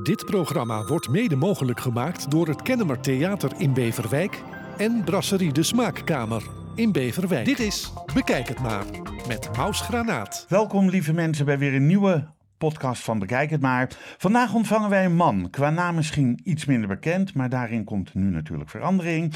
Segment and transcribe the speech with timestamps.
[0.00, 4.42] Dit programma wordt mede mogelijk gemaakt door het Kennemer Theater in Beverwijk
[4.78, 6.42] en Brasserie de Smaakkamer
[6.74, 7.44] in Beverwijk.
[7.44, 8.84] Dit is Bekijk het maar
[9.28, 10.46] met Maus Granaat.
[10.48, 12.28] Welkom lieve mensen bij weer een nieuwe
[12.58, 13.88] podcast van Bekijk het maar.
[14.18, 18.30] Vandaag ontvangen wij een man, qua naam misschien iets minder bekend, maar daarin komt nu
[18.30, 19.34] natuurlijk verandering.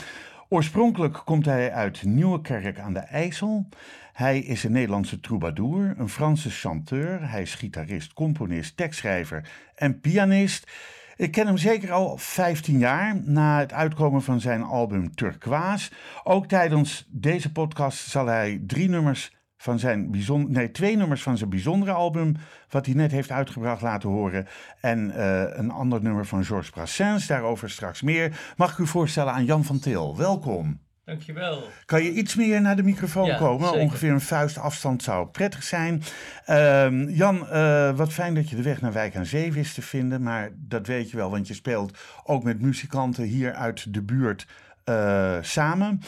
[0.48, 3.68] Oorspronkelijk komt hij uit Nieuwekerk aan de IJssel.
[4.17, 7.30] Hij is een Nederlandse troubadour, een Franse chanteur.
[7.30, 10.71] Hij is gitarist, componist, tekstschrijver en pianist.
[11.16, 15.91] Ik ken hem zeker al 15 jaar na het uitkomen van zijn album Turquoise.
[16.24, 21.38] Ook tijdens deze podcast zal hij drie nummers van zijn bijzonder, nee, twee nummers van
[21.38, 22.37] zijn bijzondere album,
[22.69, 24.46] wat hij net heeft uitgebracht, laten horen.
[24.80, 28.52] En uh, een ander nummer van Georges Brassens, daarover straks meer.
[28.57, 30.16] Mag ik u voorstellen aan Jan van Til.
[30.16, 30.85] Welkom.
[31.06, 31.62] Dankjewel.
[31.84, 33.66] Kan je iets meer naar de microfoon Ja, komen?
[33.69, 33.83] zeker.
[33.83, 36.02] Ongeveer een vuistafstand zou prettig zijn.
[36.45, 39.82] Ehm, Jan, eh, wat fijn dat je de weg naar Wijk aan Zee wist te
[39.82, 40.23] vinden.
[40.23, 44.46] Maar dat weet je wel, want je speelt ook met muzikanten hier uit de buurt
[44.84, 46.01] eh, samen.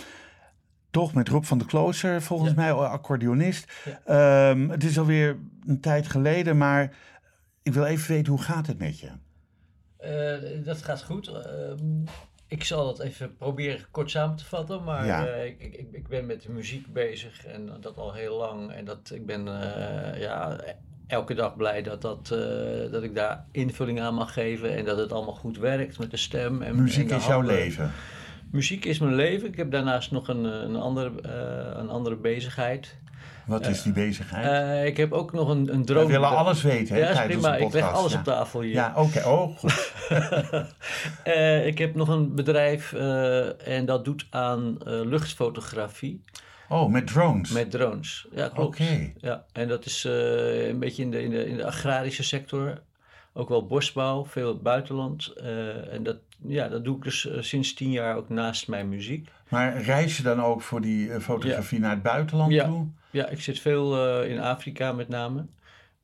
[0.91, 2.57] Toch met Rob van der Klooster, volgens Ja.
[2.57, 3.73] mij accordeonist.
[4.05, 4.51] Ja.
[4.51, 6.97] Ehm, het is alweer een tijd geleden, maar
[7.63, 9.11] ik wil even weten, hoe gaat het met je?
[9.99, 11.31] Eh, dat gaat goed.
[12.49, 15.27] Ik zal het even proberen kort samen te vatten, maar Ja.
[15.27, 18.73] eh, ik, ik, ik ben met de muziek bezig en dat al heel lang.
[18.73, 20.61] En dat, ik ben eh, ja,
[21.07, 24.99] elke dag blij dat, dat, eh, dat ik daar invulling aan mag geven en dat
[24.99, 26.63] het allemaal goed werkt met de stem.
[26.63, 27.93] En, Muziek en is jouw leven.
[28.51, 29.49] Muziek is mijn leven.
[29.49, 31.13] Ik heb daarnaast nog een, een, andere,
[31.77, 32.97] een andere bezigheid.
[33.49, 34.47] Wat is die bezigheid?
[34.47, 36.07] Eh, ik heb ook nog een, een We droom.
[36.07, 37.51] willen alles weten hè, tijdens prima.
[37.57, 37.95] de Ik leg podcast.
[38.01, 38.73] alles op tafel hier.
[38.73, 39.25] Ja, oké.
[39.29, 39.93] Oh, goed.
[41.25, 46.25] Eh, ik heb nog een bedrijf eh, en dat doet aan luchtfotografie
[46.69, 47.51] Oh, met drones.
[47.51, 48.27] met drones.
[48.31, 48.81] Ja, klopt.
[48.81, 49.13] Oké.
[49.21, 52.81] Ja, en dat is een beetje in de, in, de, in de agrarische sector.
[53.33, 55.33] Ook wel bosbouw, veel buitenland.
[55.91, 59.29] En dat, ja, dat doe ik dus sinds tien jaar ook naast mijn muziek.
[59.49, 62.65] Maar reis je dan ook voor die eh, fotografie naar het buitenland Ja.
[62.65, 62.87] toe?
[63.11, 65.47] Ja, ik zit veel eh, in Afrika met name.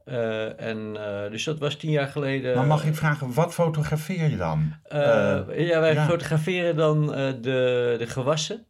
[0.04, 0.92] Eh, en,
[1.30, 2.56] dus dat was tien jaar geleden.
[2.56, 4.72] Maar mag ik vragen, wat fotografeer je dan?
[4.88, 5.44] Ja,
[5.80, 6.06] wij ja.
[6.06, 8.64] fotograferen dan de, de gewassen.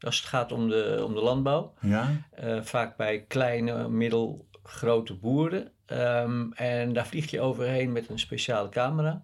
[0.00, 1.72] Als het gaat om de, om de landbouw.
[1.80, 2.08] ja?
[2.62, 5.70] Vaak bij kleine, middelgrote boeren.
[5.86, 9.22] Ehm, en daar vlieg je overheen met een speciale camera.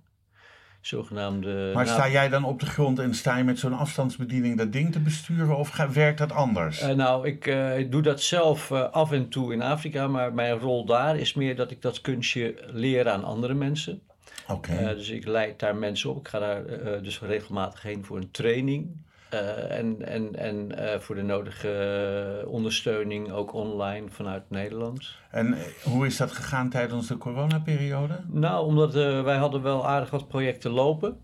[0.80, 1.70] Zogenaamde.
[1.74, 4.92] Maar sta jij dan op de grond en sta je met zo'n afstandsbediening dat ding
[4.92, 6.80] te besturen of ga- werkt dat anders?
[6.80, 10.58] Eh, nou, ik eh, doe dat zelf eh, af en toe in Afrika, maar mijn
[10.58, 14.00] rol daar is meer dat ik dat kunstje leer aan andere mensen.
[14.48, 14.94] Oké.
[14.94, 16.18] Dus ik leid daar mensen op.
[16.18, 16.62] Ik ga daar
[17.02, 18.88] dus regelmatig heen voor een training.
[19.30, 25.14] Eh, en en, en eh, voor de nodige ondersteuning, ook online vanuit Nederland.
[25.30, 28.18] En eh, hoe is dat gegaan tijdens de coronaperiode?
[28.26, 28.92] Nou, omdat
[29.24, 31.20] wij hadden wel aardig wat projecten lopen.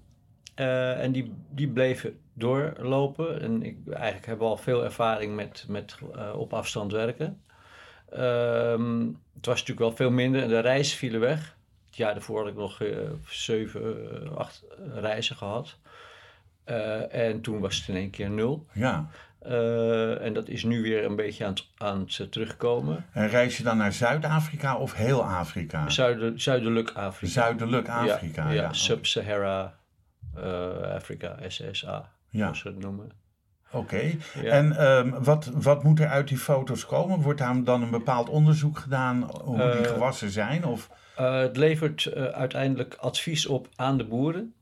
[0.54, 3.40] En die, die bleven doorlopen.
[3.40, 5.98] En ik, eigenlijk hebben we al veel ervaring met, met
[6.34, 7.40] op afstand werken.
[8.10, 11.56] Ehm, het was natuurlijk wel veel minder en de reizen vielen weg.
[11.86, 12.82] Het jaar daarvoor had ik nog
[13.28, 13.96] zeven,
[14.36, 14.64] acht
[14.94, 15.78] reizen gehad.
[16.66, 18.66] Eh, en toen was het in één keer nul.
[18.72, 19.08] Ja.
[19.38, 23.04] Eh, en dat is nu weer een beetje aan het, aan het eh, terugkomen.
[23.12, 25.88] En reis je dan naar Zuid-Afrika of heel Afrika?
[25.88, 27.32] Zuidelijk Afrika.
[27.32, 28.62] Zuidelijk Afrika, Ja, ja.
[28.62, 29.74] ja, Sub-Sahara
[30.94, 32.42] Afrika, SSA, Ja.
[32.42, 33.10] zoals ze het noemen.
[33.70, 34.12] Oké.
[34.42, 34.50] Ja.
[34.50, 37.20] En ehm, wat, wat moet er uit die foto's komen?
[37.20, 40.64] Wordt daar dan een bepaald onderzoek gedaan hoe die gewassen zijn?
[40.64, 40.90] Of...
[41.14, 44.54] Het levert uiteindelijk advies op aan de boeren.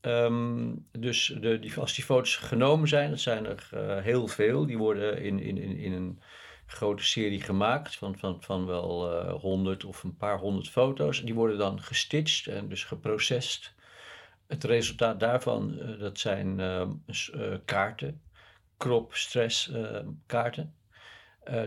[0.00, 4.66] Ehm, dus de, die, als die foto's genomen zijn, dat zijn er eh, heel veel.
[4.66, 6.20] Die worden in, in, in, in een
[6.66, 11.22] grote serie gemaakt van, van, van wel eh, honderd of een paar honderd foto's.
[11.22, 13.72] Die worden dan gestitcht en dus geprocessed.
[14.46, 16.90] Het resultaat daarvan, eh, dat zijn ehm,
[17.32, 18.20] eh, kaarten,
[18.78, 20.72] crop stress eh, kaarten.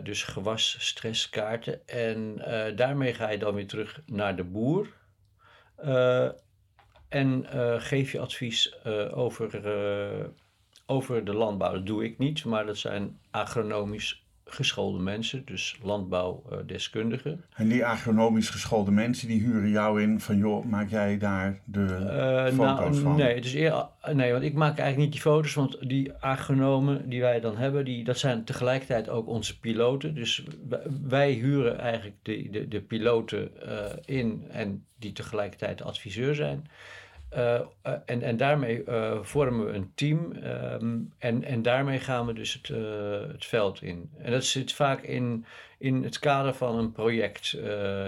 [0.04, 1.88] Dus gewas stresskaarten.
[1.88, 4.88] En eh, daarmee ga je dan weer terug naar de boer.
[7.12, 10.26] En eh, geef je advies eh, over, eh,
[10.86, 11.74] over de landbouw.
[11.74, 17.44] Dat doe ik niet, maar dat zijn agronomisch geschoolde mensen, dus landbouwdeskundigen.
[17.54, 22.52] En die agronomisch geschoolde mensen die huren jou in van joh, maak jij daar de
[22.56, 23.16] foto's van?
[23.16, 27.10] Nee, het is eer, nee, want ik maak eigenlijk niet die foto's, want die agronomen
[27.10, 30.16] die wij dan hebben, die, dat zijn tegelijkertijd ook onze piloten.
[30.16, 33.52] Dus wij, wij huren eigenlijk de, de, de piloten
[34.06, 36.68] in en die tegelijkertijd adviseur zijn.
[37.32, 42.26] Eh, eh, en, en daarmee eh, vormen we een team ehm, en, en daarmee gaan
[42.26, 42.68] we dus het,
[43.32, 44.10] het veld in.
[44.18, 45.46] En dat zit vaak in,
[45.78, 47.46] in het kader van een project.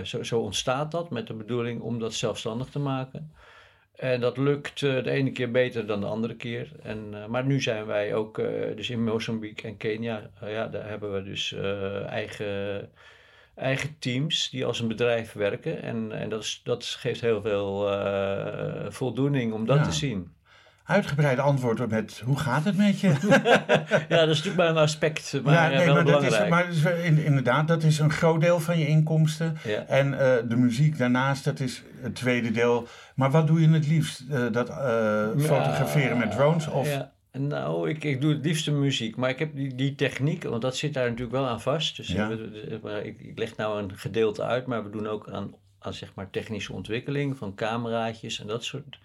[0.04, 3.32] Zo, zo ontstaat dat met de bedoeling om dat zelfstandig te maken.
[3.96, 6.72] En dat lukt de ene keer beter dan de andere keer.
[6.82, 8.36] En, maar nu zijn wij ook,
[8.76, 11.56] dus in Mozambique en Kenia, ja, daar hebben we dus
[12.08, 12.90] eigen,
[13.56, 15.82] eigen teams die als een bedrijf werken.
[15.82, 19.84] En, en dat, is, dat geeft heel veel eh, voldoening om dat Ja.
[19.84, 20.32] te zien.
[20.86, 23.08] Uitgebreid antwoord met hoe gaat het met je?
[24.10, 26.44] Ja, dat is natuurlijk maar een aspect, maar ja, eh, nee, wel maar, dat belangrijk.
[26.44, 29.58] is, maar dat is in- inderdaad, dat is een groot deel van je inkomsten.
[29.64, 29.86] Ja.
[29.88, 32.88] En eh, de muziek daarnaast, dat is het tweede deel.
[33.16, 34.24] Maar wat doe je het liefst?
[34.54, 34.70] Dat
[35.38, 36.68] fotograferen met drones?
[36.68, 40.44] Of, Ja, nou, ik, ik doe het liefste muziek, maar ik heb die, die techniek,
[40.44, 41.96] want dat zit daar natuurlijk wel aan vast.
[41.98, 42.30] Dus Ja.
[42.32, 42.38] eh,
[42.82, 46.12] we- ik, ik leg nou een gedeelte uit, maar we doen ook aan, aan zeg
[46.16, 49.00] maar technische ontwikkeling van cameraatjes en dat soort.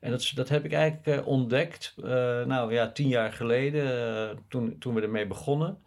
[0.00, 2.04] En dat, dat heb ik eigenlijk eh, ontdekt, eh,
[2.44, 5.78] nou ja, tien jaar geleden, toen, toen we ermee begonnen.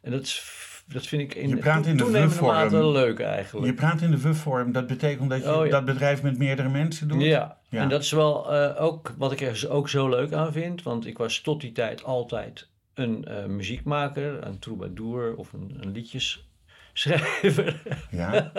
[0.00, 0.42] En dat, is,
[0.86, 2.54] dat vind ik in, Je praat in de we-vorm.
[2.54, 3.66] mate leuk eigenlijk.
[3.66, 4.72] Je praat in de we-vorm.
[4.72, 5.70] Dat betekent dat je Oh, ja.
[5.70, 7.22] dat bedrijf met meerdere mensen doet?
[7.22, 7.82] Ja, Ja.
[7.82, 10.82] en dat is wel eh, ook wat ik er ook zo leuk aan vind.
[10.82, 15.92] Want ik was tot die tijd altijd een eh, muziekmaker, een troubadour of een, een
[15.92, 17.82] liedjesschrijver.
[18.10, 18.52] Ja?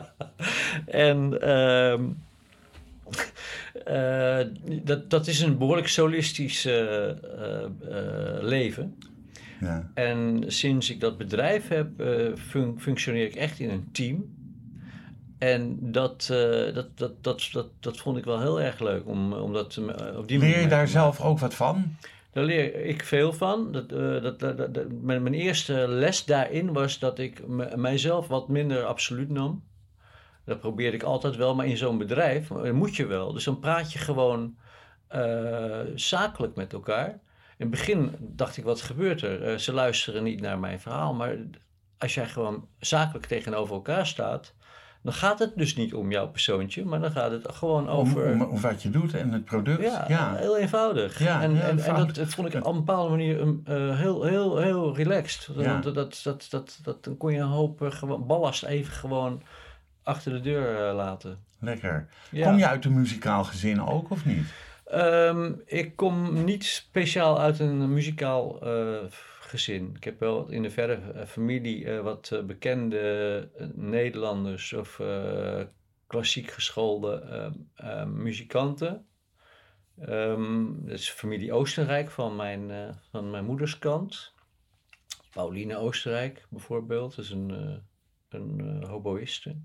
[0.86, 2.04] en ehm,
[3.84, 4.46] eh,
[4.84, 6.64] dat, dat is een behoorlijk solistisch
[8.40, 8.96] leven.
[9.60, 9.90] ja.
[9.94, 11.88] En sinds ik dat bedrijf heb,
[12.38, 14.38] fun- functioneer ik echt in een team.
[15.40, 19.32] En dat, eh, dat, dat, dat, dat, dat vond ik wel heel erg leuk om,
[19.32, 21.96] om dat eh, op die manier Leer je daar zelf ook wat van?
[22.32, 23.72] Daar leer ik veel van.
[23.72, 27.42] Dat, eh, dat, dat, dat- mijn, mijn eerste les daarin was dat ik
[27.76, 29.64] mijzelf wat minder absoluut nam.
[30.44, 33.32] Dat probeerde ik altijd wel, maar in zo'n bedrijf eh, moet je wel.
[33.32, 34.56] Dus dan praat je gewoon
[35.08, 37.08] eh, zakelijk met elkaar.
[37.56, 39.42] In het begin dacht ik, wat gebeurt er?
[39.42, 41.14] Eh, ze luisteren niet naar mijn verhaal.
[41.14, 41.36] Maar
[41.98, 44.54] als jij gewoon zakelijk tegenover elkaar staat...
[45.02, 46.84] dan gaat het dus niet om jouw persoontje...
[46.84, 48.24] maar dan gaat het gewoon over...
[48.24, 49.82] Om, om, om wat je doet en het product?
[49.82, 50.34] Ja, ja.
[50.34, 51.18] heel eenvoudig.
[51.18, 51.76] Ja, en, en,
[52.12, 55.48] dat vond ik op een bepaalde manier um, eh, heel, heel, heel relaxed.
[55.56, 55.80] Ja.
[55.80, 59.42] Dat, dat, dat, dat, dat, dan kon je een hoop eh, gewoon, ballast even gewoon
[60.02, 61.38] achter de deur eh, laten.
[61.58, 62.08] Lekker.
[62.30, 62.48] Ja.
[62.48, 64.46] Kom je uit een muzikaal gezin ook of niet?
[64.90, 68.96] Ehm, ik kom niet speciaal uit een muzikaal eh,
[69.50, 69.92] gezin.
[69.96, 75.00] Ik heb wel in de verre eh, familie eh, wat eh, bekende Nederlanders of
[76.06, 77.52] klassiek geschoolde
[78.06, 79.06] muzikanten.
[79.98, 84.34] Ehm, dat is familie Oostenrijk van mijn, van mijn moeders kant.
[85.30, 87.82] Pauline Oostenrijk bijvoorbeeld, dat is een,
[88.30, 89.56] een eh, hoboïste.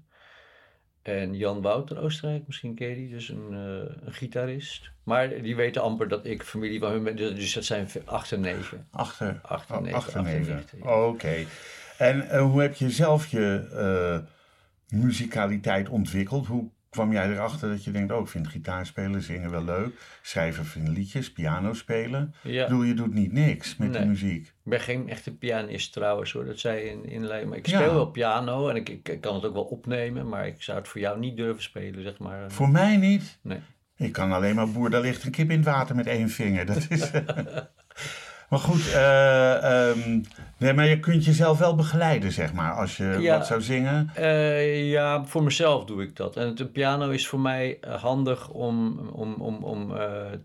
[1.07, 4.91] En Jan Wouter Oostenrijk, misschien ken je die, dus een, eh, een gitarist.
[5.03, 8.31] Maar die weten amper dat ik familie van hun ben, dus dus dat zijn acht
[8.31, 8.87] en neven.
[8.91, 10.63] Achter, Achter oh, negen, achter achter negen.
[10.73, 11.07] negen.
[11.07, 11.45] Oké.
[11.97, 16.47] En eh, hoe heb je zelf je eh, muzikaliteit ontwikkeld?
[16.47, 20.01] Hoe kwam jij erachter dat je denkt, oh, ik vind gitaar spelen, zingen wel leuk.
[20.21, 22.33] Schrijven van liedjes, piano spelen.
[22.43, 24.01] Ik Ja, bedoel, je doet niet niks met Nee.
[24.01, 24.45] de muziek.
[24.45, 27.49] ik ben geen echte pianist trouwens hoor, dat zei je in inleiding.
[27.49, 27.79] Maar ik Ja.
[27.79, 30.77] speel wel piano en ik, ik, ik kan het ook wel opnemen, maar ik zou
[30.77, 32.51] het voor jou niet durven spelen, zeg maar.
[32.51, 33.37] Voor mij niet.
[33.41, 33.59] Nee.
[33.97, 36.65] Ik kan alleen maar boer, daar ligt een kip in het water met één vinger.
[36.65, 37.11] Dat is...
[38.49, 40.21] maar goed, eh, ehm,
[40.57, 43.37] nee, maar je kunt jezelf wel begeleiden, zeg maar, als je Ja.
[43.37, 44.09] wat zou zingen.
[44.13, 46.35] Eh, ja, voor mezelf doe ik dat.
[46.37, 49.93] En de piano is voor mij eh, handig om, om, om, om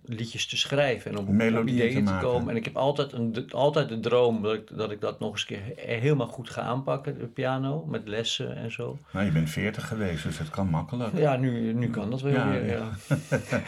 [0.05, 2.51] liedjes te schrijven en om op Melodieën ideeën te komen.
[2.51, 5.41] En ik heb altijd, een, altijd de droom dat ik, dat ik dat nog eens
[5.41, 8.99] een keer he- helemaal goed ga aanpakken, de piano, met lessen en zo.
[9.13, 11.17] Nou, je bent veertig geweest, dus dat kan makkelijk.
[11.19, 12.67] Ja, nu, nu kan dat wel Ja, weer.
[12.69, 12.89] ja.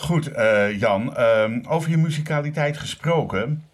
[0.00, 3.64] Goed, eh, Jan, ehm, over je muzikaliteit gesproken.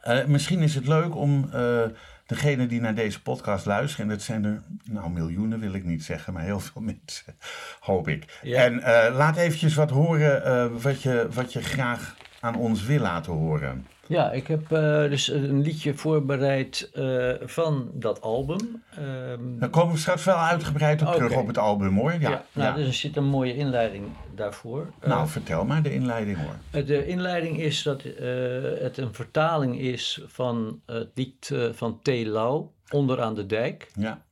[0.00, 1.82] Eh, misschien is het leuk om eh
[2.26, 6.04] degene die naar deze podcast luisteren, en dat zijn er, nou miljoenen wil ik niet
[6.04, 7.36] zeggen, maar heel veel mensen,
[7.80, 8.38] hoop ik.
[8.42, 8.64] Ja.
[8.64, 8.80] En
[9.12, 12.16] laat eventjes wat horen wat, je, wat je graag
[12.46, 13.86] aan ons wil laten horen.
[14.08, 18.82] Ja, ik heb eh, dus een liedje voorbereid eh, van dat album.
[18.90, 22.12] Ehm, Daar komen we straks wel uitgebreid op terug op het album hoor.
[22.12, 22.74] Ja, ja, nou, ja.
[22.74, 24.86] dus er zit een mooie inleiding daarvoor.
[25.00, 26.84] Eh, nou vertel maar de inleiding hoor.
[26.84, 32.08] De inleiding is dat het een vertaling is van het lied van T.
[32.08, 33.90] Lau, Onder aan de dijk.
[33.94, 34.24] Ja.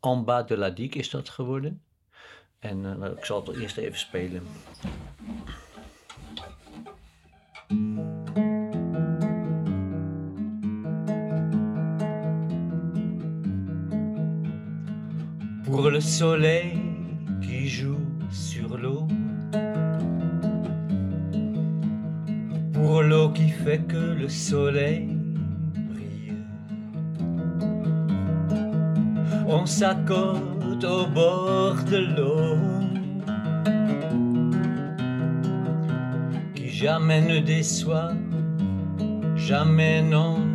[0.00, 1.82] En bas de la digue is dat geworden.
[2.58, 4.42] En nou, ik zal het eerst even spelen.
[15.74, 16.78] pour le soleil
[17.42, 19.08] qui joue sur l'eau,
[22.72, 25.08] pour l'eau qui fait que le soleil
[25.90, 26.44] brille.
[29.48, 32.56] On s'accorde au bord de l'eau.
[36.54, 38.12] qui Jamais ne déçoit,
[39.34, 40.53] jamais non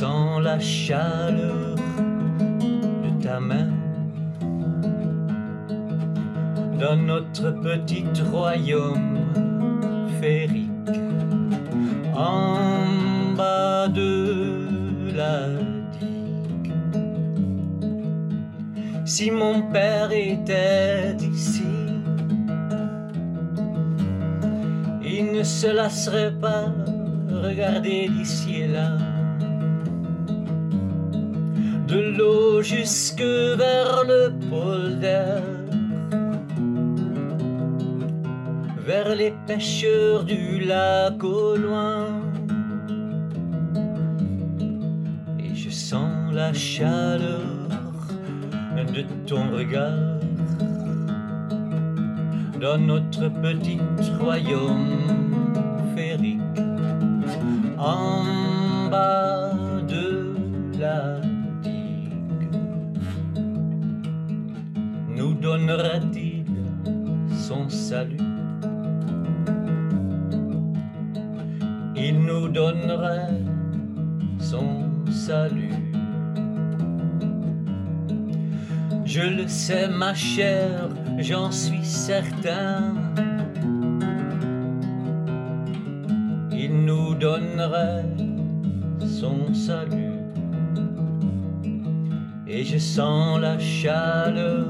[0.00, 1.76] sens la chaleur
[3.04, 3.70] de ta main
[6.80, 9.20] dans notre petit royaume
[10.20, 10.98] féerique
[12.12, 12.56] en
[13.36, 15.36] bas de la
[16.00, 16.72] digue.
[19.04, 21.70] Si mon père était ici,
[25.04, 26.66] il ne se lasserait pas
[27.30, 29.13] regarder d'ici et là.
[31.86, 35.42] De l'eau jusque vers le polder,
[38.78, 42.06] vers les pêcheurs du lac au loin.
[45.38, 47.40] Et je sens la chaleur
[48.94, 50.20] de ton regard
[52.60, 53.80] dans notre petit
[54.20, 55.00] royaume
[55.96, 56.40] féerique
[57.78, 59.52] en bas
[59.88, 60.34] de
[60.78, 61.23] la
[65.66, 66.44] donnera-t-il
[67.30, 68.18] son salut?
[71.96, 73.40] Il nous donnerait
[74.38, 75.70] son salut.
[79.06, 82.94] Je le sais, ma chère, j'en suis certain.
[86.52, 88.04] Il nous donnerait
[89.00, 90.18] son salut.
[92.46, 94.66] Et je sens la chaleur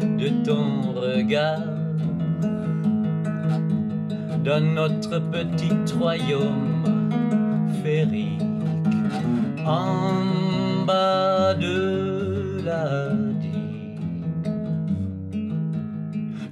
[0.00, 1.62] de ton regard.
[4.44, 6.84] Dans notre petit royaume
[7.82, 8.42] féerique
[9.66, 13.08] en bas de la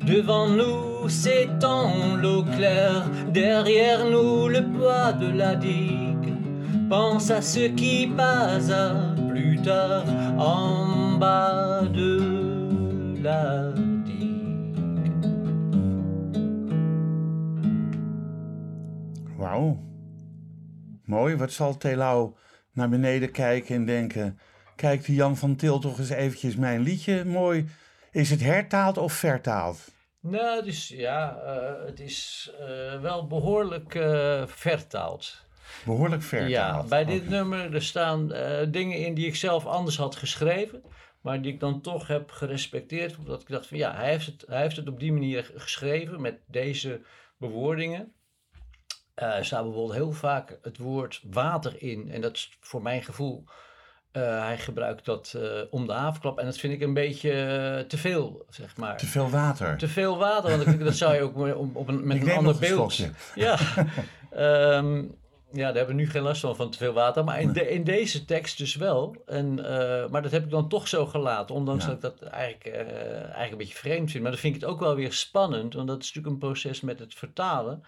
[0.07, 6.33] Devant nous s'étend l'eau claire, derrière nous le poids de la digue.
[6.89, 8.73] Pense à ce qui passe
[9.29, 10.05] plus tard
[10.39, 12.36] en bas de
[14.05, 14.45] digue.
[19.37, 19.85] Wauw.
[21.05, 21.37] Mooi.
[21.37, 22.35] Wat zal Telau
[22.73, 24.39] naar beneden kijken en denken...
[24.77, 27.69] Kijk, die Jan van Til toch eens eventjes mijn liedje mooi...
[28.11, 29.79] Is het hertaald of vertaald?
[30.21, 35.47] Nou, dus ja, uh, het is uh, wel behoorlijk uh, vertaald.
[35.85, 36.51] Behoorlijk vertaald?
[36.51, 37.31] Ja, bij dit okay.
[37.31, 38.33] nummer er staan
[38.71, 40.83] dingen in die ik zelf anders had geschreven,
[41.27, 43.17] maar die ik dan toch heb gerespecteerd.
[43.17, 46.21] Omdat ik dacht van ja, hij heeft het, hij heeft het op die manier geschreven
[46.21, 47.01] met deze
[47.39, 48.13] bewoordingen.
[49.15, 53.45] er staat bijvoorbeeld heel vaak het woord water in en dat is voor mijn gevoel
[54.13, 56.39] uh, hij gebruikt dat uh, om de havenklap.
[56.39, 58.97] En dat vind ik een beetje te veel, zeg maar.
[58.97, 59.77] Te veel water.
[59.77, 62.59] Te veel water, want dat zou je ook op, op een, met ik een ander
[62.59, 62.99] beeld.
[62.99, 63.59] Een ja.
[64.79, 65.15] um,
[65.51, 67.25] ja, daar hebben we nu geen last van, van te veel water.
[67.25, 69.23] Maar in, de, in deze tekst dus wel.
[69.27, 69.55] En,
[70.11, 71.55] maar dat heb ik dan toch zo gelaten.
[71.55, 71.95] Ondanks ja.
[71.95, 74.23] dat ik dat eigenlijk, eigenlijk een beetje vreemd vind.
[74.23, 75.75] Maar dan vind ik het ook wel weer spannend.
[75.75, 77.83] Want dat is natuurlijk een proces met het vertalen.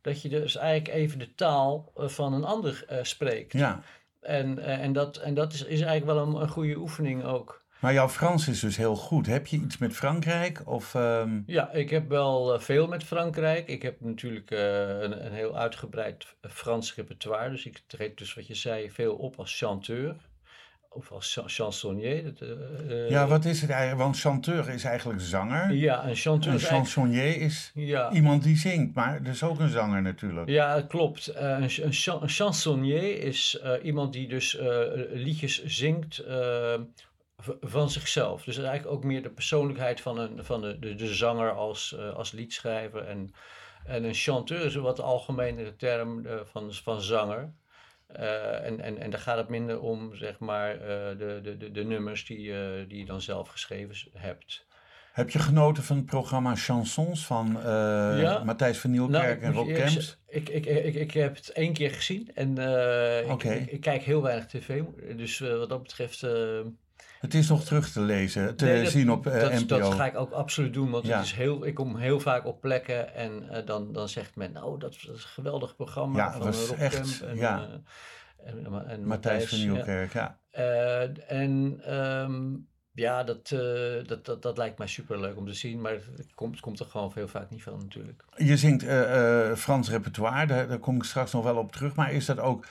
[0.00, 3.52] Dat je dus eigenlijk even de taal van een ander spreekt.
[3.52, 3.82] Ja.
[4.20, 7.63] En, en, dat, en dat is, is eigenlijk wel een, een goede oefening ook.
[7.84, 9.26] Maar jouw Frans is dus heel goed.
[9.26, 10.62] Heb je iets met Frankrijk?
[10.64, 11.42] Of, um...
[11.46, 13.68] Ja, ik heb wel uh, veel met Frankrijk.
[13.68, 17.50] Ik heb natuurlijk uh, een, een, heel uitgebreid Frans repertoire.
[17.50, 20.16] Dus ik treed dus wat je zei veel op als chanteur.
[20.88, 22.24] Of als chansonnier.
[22.24, 24.02] Dat, uh, ja, wat is het eigenlijk?
[24.02, 25.72] Want chanteur is eigenlijk zanger.
[25.72, 28.12] Ja, een chanteur een chansonnier is ja.
[28.12, 28.94] iemand die zingt.
[28.94, 30.48] Maar dat is ook een zanger natuurlijk.
[30.48, 31.30] Ja, klopt.
[31.30, 34.58] Uh, een, een, een, chansonnier is iemand die dus
[35.12, 36.24] liedjes zingt
[37.60, 38.44] van zichzelf.
[38.44, 42.32] Dus eigenlijk ook meer de persoonlijkheid van, een, van de, de, de zanger als, als
[42.32, 43.04] liedschrijver.
[43.04, 43.34] En,
[43.84, 47.52] en een chanteur is een wat algemenere term van, van zanger.
[48.20, 51.70] Uh, en, en, en daar gaat het minder om, zeg maar, uh, de, de, de,
[51.70, 54.66] de, nummers die, uh, die je dan zelf geschreven hebt.
[55.12, 58.42] Heb je genoten van het programma Chansons van ja.
[58.44, 60.18] Matthijs van Nieuwkerk nou, en Rob Kemps?
[60.28, 62.50] Ik, ik, ik, ik, heb het één keer gezien en
[63.30, 63.56] okay.
[63.56, 64.82] ik, ik, kijk heel weinig tv.
[65.16, 66.26] Dus wat dat betreft...
[67.24, 69.78] het is nog terug te lezen, te nee, dat, zien op dat, NPO.
[69.78, 71.16] Dat ga ik ook absoluut doen, want ja.
[71.16, 74.78] het is heel, ik kom heel vaak op plekken en dan, dan zegt men, nou,
[74.78, 77.20] dat, is een geweldig programma ja, van was Rob echt.
[77.20, 77.68] En, ja.
[78.44, 80.38] En, en, en Matthijs van Nieuwkerk, ja.
[80.50, 80.60] ja.
[80.60, 83.60] Uh, en um, ja, dat, uh,
[84.06, 87.12] dat, dat, dat lijkt mij superleuk om te zien, maar het komt, komt er gewoon
[87.12, 88.24] veel vaak niet van natuurlijk.
[88.36, 92.12] Je zingt uh, Frans repertoire, daar, daar, kom ik straks nog wel op terug, maar
[92.12, 92.66] is dat ook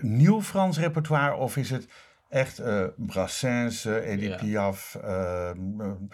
[0.00, 1.88] nieuw Frans repertoire of is het
[2.30, 4.36] echt eh Brassens, eh, Edith Ja.
[4.36, 5.50] Piaf, eh,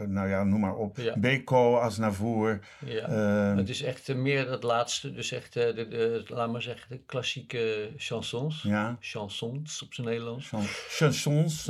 [0.06, 0.96] nou ja, noem maar op.
[0.96, 1.14] Ja.
[1.18, 2.60] Beko, Aznavour.
[2.86, 3.06] Ja.
[3.08, 7.00] eh, Het is echt meer dat laatste, dus echt, de, de, laat maar zeggen, de
[7.06, 8.62] klassieke chansons.
[8.62, 10.48] ja, Chansons op zijn Nederlands.
[10.48, 11.68] chan- chansons.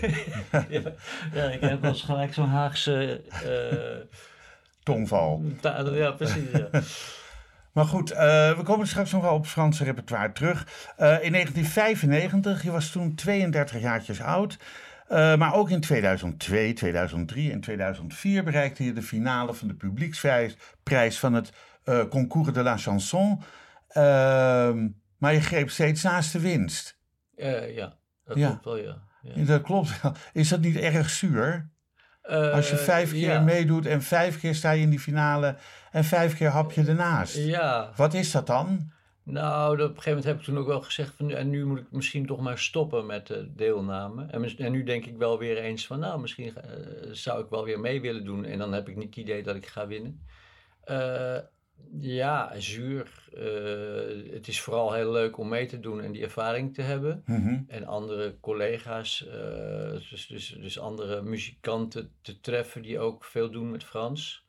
[0.68, 0.82] ja,
[1.32, 3.20] ja, ik heb wel eens gelijk zo'n Haagse.
[4.82, 5.42] Tongval.
[5.92, 6.50] ja, precies.
[6.52, 6.68] Ja.
[7.76, 10.66] Maar goed, eh, we komen straks nog wel op het Franse repertoire terug.
[10.96, 14.58] Eh, in 1995, je was toen 32 jaartjes oud.
[15.08, 21.18] Eh, maar ook in 2002, 2003 en 2004 bereikte je de finale van de publieksprijs
[21.18, 21.52] van het
[22.10, 23.42] Concours de la Chanson.
[23.88, 26.98] Ehm, maar je greep steeds naast de winst.
[27.36, 28.46] Ja, dat Ja.
[28.48, 29.02] klopt wel, ja.
[29.22, 29.44] ja.
[29.44, 30.14] Dat klopt wel.
[30.32, 31.70] Is dat niet erg zuur?
[32.52, 33.40] Als je vijf keer ja.
[33.40, 35.56] meedoet en vijf keer sta je in die finale
[35.96, 37.36] en vijf keer hap je ernaast.
[37.36, 38.92] Ja, Wat is dat dan?
[39.22, 41.78] nou, op een gegeven moment heb ik toen ook wel gezegd van, en nu moet
[41.78, 44.26] ik misschien toch maar stoppen met de deelname.
[44.26, 46.70] En, en nu denk ik wel weer eens van, nou, misschien eh,
[47.10, 48.44] zou ik wel weer mee willen doen.
[48.44, 50.20] En dan heb ik niet het idee dat ik ga winnen.
[50.84, 51.38] Eh,
[52.00, 53.28] ja, zuur.
[53.34, 57.22] Eh, het is vooral heel leuk om mee te doen en die ervaring te hebben.
[57.26, 57.62] Mhm.
[57.68, 59.26] En andere collega's,
[60.10, 64.45] dus, dus, dus andere muzikanten te treffen die ook veel doen met Frans.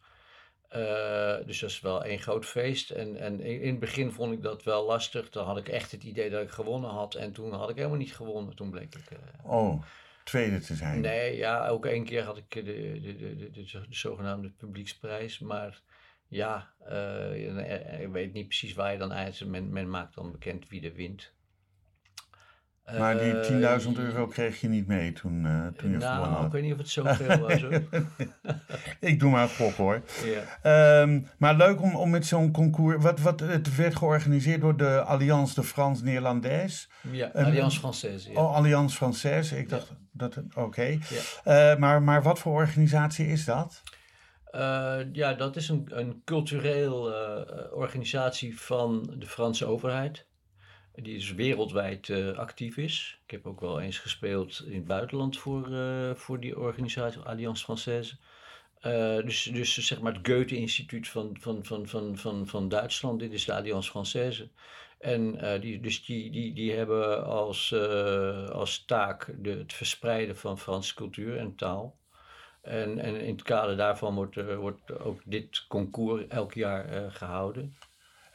[0.68, 2.90] Eh, dus dat is wel één groot feest.
[2.90, 5.30] En, en in, het begin vond ik dat wel lastig.
[5.30, 7.16] Dan had ik echt het idee dat ik gewonnen had.
[7.16, 8.56] En toen had ik helemaal niet gewonnen.
[8.56, 9.12] Toen bleek ik.
[9.12, 9.84] eh, Oh,
[10.24, 11.02] tweede te zijn.
[11.02, 15.40] nee, ja, ook één keer had ik de, de, de, de, de, de zogenaamde publieksprijs.
[15.40, 15.82] Maar
[16.28, 19.46] ja, eh, ik weet niet precies waar je dan eindigt.
[19.46, 21.34] Men, men maakt dan bekend wie er wint.
[23.00, 26.34] Maar die Eh, 10.000 euro kreeg je niet mee toen, eh, toen je gewonnen nou,
[26.36, 26.52] ik had.
[26.52, 27.82] weet niet of het zoveel was hoor.
[29.00, 30.02] Ik doe maar een gok hoor.
[30.26, 31.02] Ja.
[31.02, 33.04] Ehm, maar leuk om, om met zo'n concours...
[33.04, 36.88] Wat, wat, het werd georganiseerd door de Alliance de France Néerlandaise.
[37.12, 38.32] Ja, En- Alliance Française.
[38.32, 38.42] Ja.
[38.42, 39.58] Oh, Alliance Française.
[39.58, 40.38] Ik dacht dat...
[40.56, 40.84] Oké.
[41.44, 41.72] Ja.
[41.72, 43.82] Eh, maar, maar wat voor organisatie is dat?
[44.52, 50.26] Eh, ja, dat is een, een cultureel eh, organisatie van de Franse overheid.
[51.02, 53.20] Die dus wereldwijd eh, actief is.
[53.26, 57.64] Ik heb ook wel eens gespeeld in het buitenland voor, eh, voor die organisatie, Alliance
[57.64, 58.16] Française.
[58.80, 63.20] Eh, dus, dus zeg maar het Goethe-instituut van, van, van, van, van, van Duitsland.
[63.20, 64.50] Dit is de Alliance Française.
[65.00, 67.74] En die, dus die, die, die hebben als,
[68.52, 71.98] als taak de, het verspreiden van Franse cultuur en taal.
[72.68, 77.76] En, en in het kader daarvan wordt, wordt ook dit concours elk jaar eh, gehouden.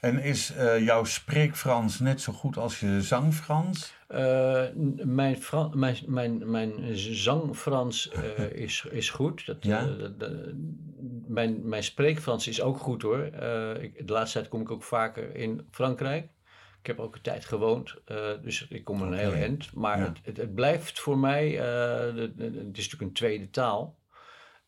[0.02, 3.94] En is eh, jouw spreekfrans net zo goed als je zangfrans?
[4.14, 9.46] N- mijn, Fran- mijn, mijn, mijn zangfrans eh, is, is goed.
[9.46, 9.86] Dat, Ja?
[9.86, 10.32] dat- dat-
[11.26, 13.24] mijn, mijn spreekfrans is ook goed hoor.
[13.80, 16.28] Ik, de laatste tijd kom ik ook vaker in Frankrijk.
[16.80, 17.94] Ik heb ook een tijd gewoond,
[18.42, 19.74] dus ik kom een heel eind.
[19.74, 20.04] Maar Ja.
[20.04, 23.98] het, het, het blijft voor mij, het is natuurlijk een tweede taal.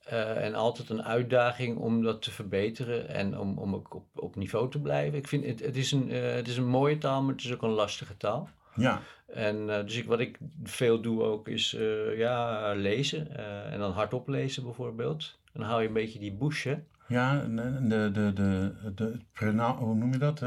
[0.05, 4.37] Eh, en altijd een uitdaging om dat te verbeteren en om, om ook op, op
[4.37, 5.19] niveau te blijven.
[5.19, 7.53] Ik vind het, het, is een, eh, het is een mooie taal, maar het is
[7.53, 8.49] ook een lastige taal.
[8.75, 9.01] Ja.
[9.27, 11.77] En eh, dus ik, wat ik veel doe ook is
[12.17, 13.37] ja, lezen.
[13.71, 15.39] en dan hardop lezen bijvoorbeeld.
[15.53, 16.83] Dan hou je een beetje die bouche.
[17.09, 20.41] Ja, de, de, de, de, de prena- hoe noem je dat?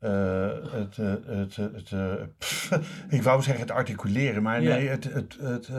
[0.00, 2.70] Het, het, het, het, pff,
[3.08, 4.74] ik wou zeggen het articuleren, maar Ja.
[4.74, 5.70] nee, het, het, het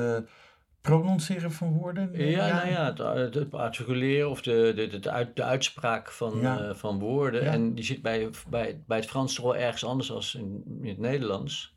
[0.82, 2.10] eh, pronuncieren van woorden.
[2.30, 6.40] Ja, nou ja, het, het, het articuleren of de, de, de, uit, de uitspraak van,
[6.42, 6.60] Ja.
[6.60, 7.44] eh, van woorden.
[7.44, 7.52] Ja.
[7.52, 10.90] En die zit bij, bij, bij het Frans toch wel ergens anders dan in, in
[10.90, 11.74] het Nederlands.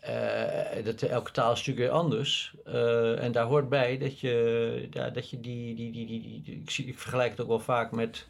[0.00, 2.54] Eh, dat, elke taal is natuurlijk weer anders.
[2.64, 6.42] Eh, en daar hoort bij dat je, ja, dat je die, die, die, die, die,
[6.44, 8.28] die- ik, zie, ik vergelijk het ook wel vaak met,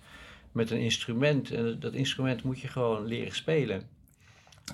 [0.52, 1.50] met een instrument.
[1.50, 3.82] En dat instrument moet je gewoon leren spelen.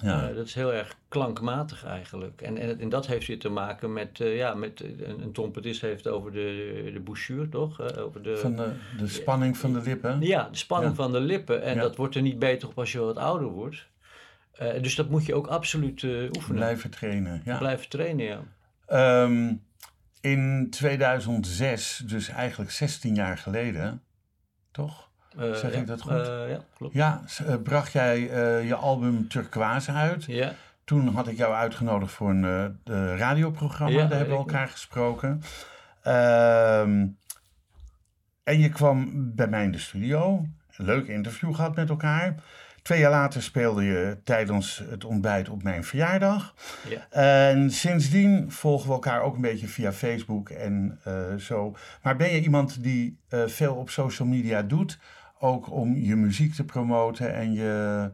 [0.02, 0.28] Ja.
[0.28, 2.40] Eh, dat is heel erg klankmatig eigenlijk.
[2.42, 5.80] En, en, en dat heeft weer te maken met, eh, ja, met een, een trompetist
[5.80, 7.80] heeft over de, de bouchure, toch?
[7.80, 10.20] Eh, over de, Van de, de spanning van de lippen.
[10.20, 11.02] ja, de spanning Ja.
[11.02, 11.62] van de lippen.
[11.62, 11.80] En Ja.
[11.80, 13.86] dat wordt er niet beter op als je wat ouder wordt.
[14.52, 16.56] Eh, dus dat moet je ook absoluut eh, oefenen.
[16.56, 17.42] Blijven trainen.
[17.44, 17.58] Ja.
[17.58, 18.40] Blijven trainen, ja.
[18.86, 19.52] Ehm,
[20.20, 24.02] in 2006, dus eigenlijk 16 jaar geleden,
[24.70, 25.10] toch?
[25.38, 26.12] Eh, Zeg ja, ik dat goed?
[26.12, 26.94] eh, ja, klopt.
[26.94, 28.20] Ja, eh, bracht jij
[28.66, 30.24] je album Turquoise uit.
[30.24, 30.52] Ja,
[30.84, 32.78] Toen had ik jou uitgenodigd voor een
[33.16, 33.98] radioprogramma.
[33.98, 35.42] Ja, Daar hebben we elkaar gesproken.
[36.02, 37.06] Ehm,
[38.44, 40.46] en je kwam bij mij in de studio.
[40.76, 42.34] Een leuk interview gehad met elkaar.
[42.82, 46.54] Twee jaar later speelde je tijdens het ontbijt op mijn verjaardag.
[46.88, 47.06] ja.
[47.10, 51.00] En sindsdien volgen we elkaar ook een beetje via Facebook en
[51.38, 51.76] zo.
[52.02, 54.98] Maar ben je iemand die veel op social media doet?
[55.44, 58.10] Ook om je muziek te promoten en je...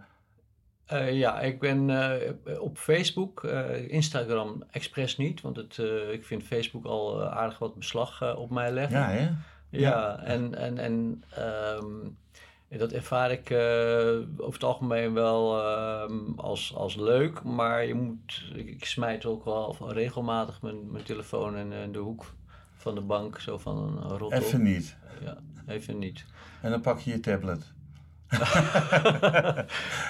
[0.86, 5.78] Eh, ja, ik ben eh, op Facebook, eh, Instagram expres niet, want het,
[6.12, 8.98] ik vind Facebook al aardig wat beslag op mij leggen.
[8.98, 9.28] Ja, hè?
[9.70, 13.50] Ja, en, en, en ehm, dat ervaar ik
[14.36, 19.44] over het algemeen wel ehm, als, als leuk, maar je moet, ik, ik smijt ook
[19.44, 22.34] wel regelmatig mijn, mijn telefoon in, in de hoek
[22.76, 24.32] van de bank, zo van een rot.
[24.32, 24.96] Even niet.
[25.24, 26.24] Ja, even niet.
[26.62, 27.72] En dan pak je je tablet.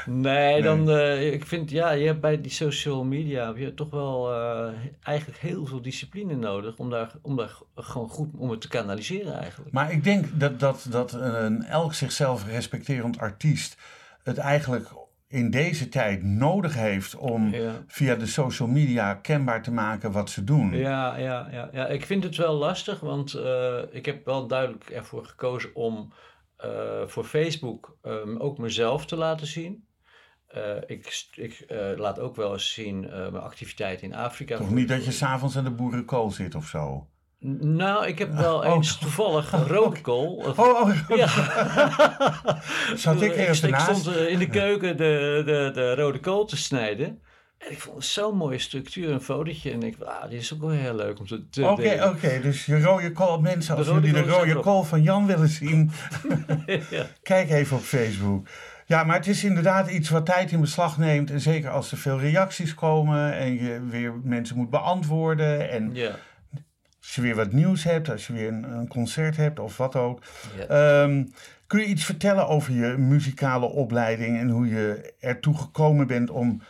[0.07, 3.91] Nee, dan, eh, ik vind, ja, je hebt bij die social media heb je toch
[3.91, 8.61] wel eh, eigenlijk heel veel discipline nodig om daar, om daar gewoon goed, om het
[8.61, 9.73] te kanaliseren eigenlijk.
[9.73, 13.77] Maar ik denk dat, dat, dat een elk zichzelf respecterend artiest
[14.23, 14.89] het eigenlijk
[15.29, 17.73] in deze tijd nodig heeft om Ja.
[17.87, 20.77] via de social media kenbaar te maken wat ze doen.
[20.77, 24.85] Ja, ja, ja, ja, ik vind het wel lastig, want eh, ik heb wel duidelijk
[24.91, 26.13] ervoor gekozen om
[26.63, 29.85] eh, voor Facebook ehm, ook mezelf te laten zien.
[30.47, 34.57] Eh, ik ik eh, laat ook wel eens zien mijn activiteiten in Afrika.
[34.57, 37.09] Toch niet dat je s'avonds aan de boerenkool zit of zo?
[37.61, 38.75] Nou, ik heb wel Oh.
[38.75, 40.35] eens toevallig rode kool.
[40.57, 41.27] Oh, oh Ja.
[42.97, 47.23] zat ik ik, ik stond in de keuken de, de, de rode kool te snijden.
[47.61, 49.71] En ik vond het zo'n mooie structuur, een fotootje.
[49.71, 52.41] En ik dacht, ah, dit is ook wel heel leuk om te, te Oké, oké,
[52.41, 53.41] dus je rode kool.
[53.41, 55.91] Mensen, als jullie de rode kool van Jan willen zien,
[56.91, 57.07] ja.
[57.23, 58.49] kijk even op Facebook.
[58.87, 61.31] Ja, maar het is inderdaad iets wat tijd in beslag neemt.
[61.31, 65.71] En zeker als er veel reacties komen en je weer mensen moet beantwoorden.
[65.71, 66.17] En Ja.
[67.01, 69.97] als je weer wat nieuws hebt, als je weer een, een concert hebt of wat
[69.97, 70.23] ook.
[70.57, 70.67] Ja.
[71.03, 71.25] Ehm,
[71.67, 76.63] kun je iets vertellen over je muzikale opleiding en hoe je ertoe gekomen bent om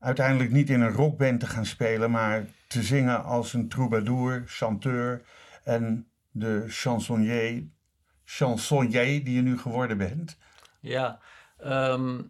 [0.00, 5.22] uiteindelijk niet in een rockband te gaan spelen, maar te zingen als een troubadour, chanteur
[5.64, 7.64] en de chansonnier,
[8.24, 10.38] chansonnier die je nu geworden bent?
[10.80, 11.20] Ja,
[11.58, 12.20] ehm,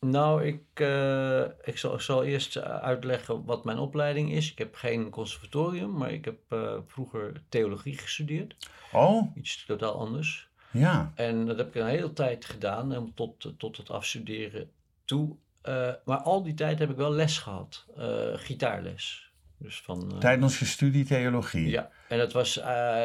[0.00, 4.50] nou, ik, eh, ik zal, zal eerst eh, uitleggen wat mijn opleiding is.
[4.50, 8.56] Ik heb geen conservatorium, maar ik heb eh, vroeger theologie gestudeerd.
[8.92, 10.48] Oh, Iets totaal anders.
[10.70, 11.12] ja.
[11.14, 14.70] En dat heb ik een hele tijd gedaan, tot, tot het afstuderen
[15.04, 15.36] toe.
[15.66, 19.30] Eh, maar al die tijd heb ik wel les gehad, eh, gitaarles.
[19.58, 21.68] Dus van, eh, Tijdens je studie theologie.
[21.68, 22.54] ja, en dat was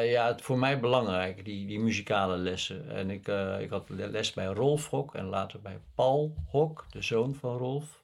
[0.04, 2.90] ja, voor mij belangrijk, die, die muzikale lessen.
[2.90, 3.28] En ik,
[3.60, 8.02] ik had les bij Rolf Hok en later bij Paul Hok, de zoon van Rolf.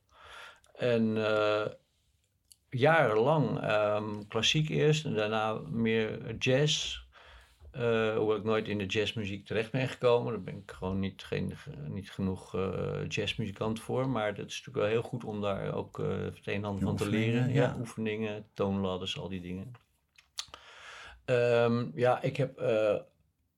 [0.74, 1.16] En
[2.70, 7.06] jarenlang ehm, klassiek eerst en daarna meer jazz.
[7.78, 10.32] Eh, hoewel ik nooit in de jazzmuziek terecht ben gekomen.
[10.32, 11.52] Daar ben ik gewoon niet, geen,
[11.88, 14.08] niet genoeg eh, jazzmuzikant voor.
[14.08, 16.82] Maar dat is natuurlijk wel heel goed om daar ook eh, het een en ander
[16.82, 17.48] van te leren.
[17.48, 17.62] ja.
[17.62, 19.72] Ja, oefeningen, toonladders, al die dingen.
[21.24, 22.58] Ehm, ja, ik heb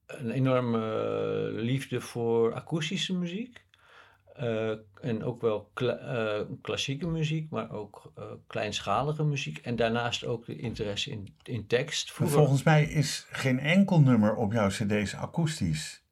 [0.06, 3.64] een enorme liefde voor akoestische muziek.
[4.40, 9.58] Eh, en ook wel kla- eh, klassieke muziek, maar ook eh, kleinschalige muziek.
[9.58, 12.12] En daarnaast ook de interesse in, in tekst.
[12.12, 16.02] Vroeger, volgens mij is geen enkel nummer op jouw cd's akoestisch.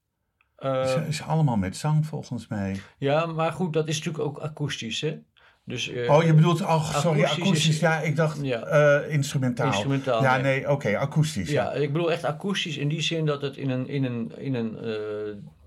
[0.57, 2.81] Het is allemaal met zang volgens mij.
[2.99, 5.19] ja, maar goed, dat is natuurlijk ook akoestisch, hè?
[5.65, 7.69] Dus, Oh, je bedoelt, oh, sorry, akoestisch akoestisch.
[7.75, 9.01] is- ja, ik dacht Ja.
[9.03, 9.67] instrumentaal.
[9.67, 10.43] Instrumentaal, Ja, nee.
[10.61, 11.51] nee, oké, akoestisch.
[11.51, 14.55] Ja, ik bedoel echt akoestisch in die zin dat het in een, in een, in
[14.55, 14.79] een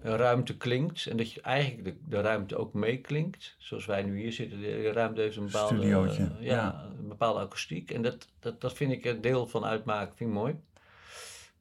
[0.02, 1.06] ruimte klinkt.
[1.06, 3.56] En dat je eigenlijk de, de ruimte ook meeklinkt.
[3.58, 4.62] Zoals wij nu hier zitten.
[4.62, 6.86] De ruimte heeft een bepaalde, eh, ja, ja.
[7.00, 7.92] Een bepaalde akoestiek.
[7.92, 10.16] En dat, dat, dat vind ik een deel van uitmaken.
[10.16, 10.56] Vind ik mooi.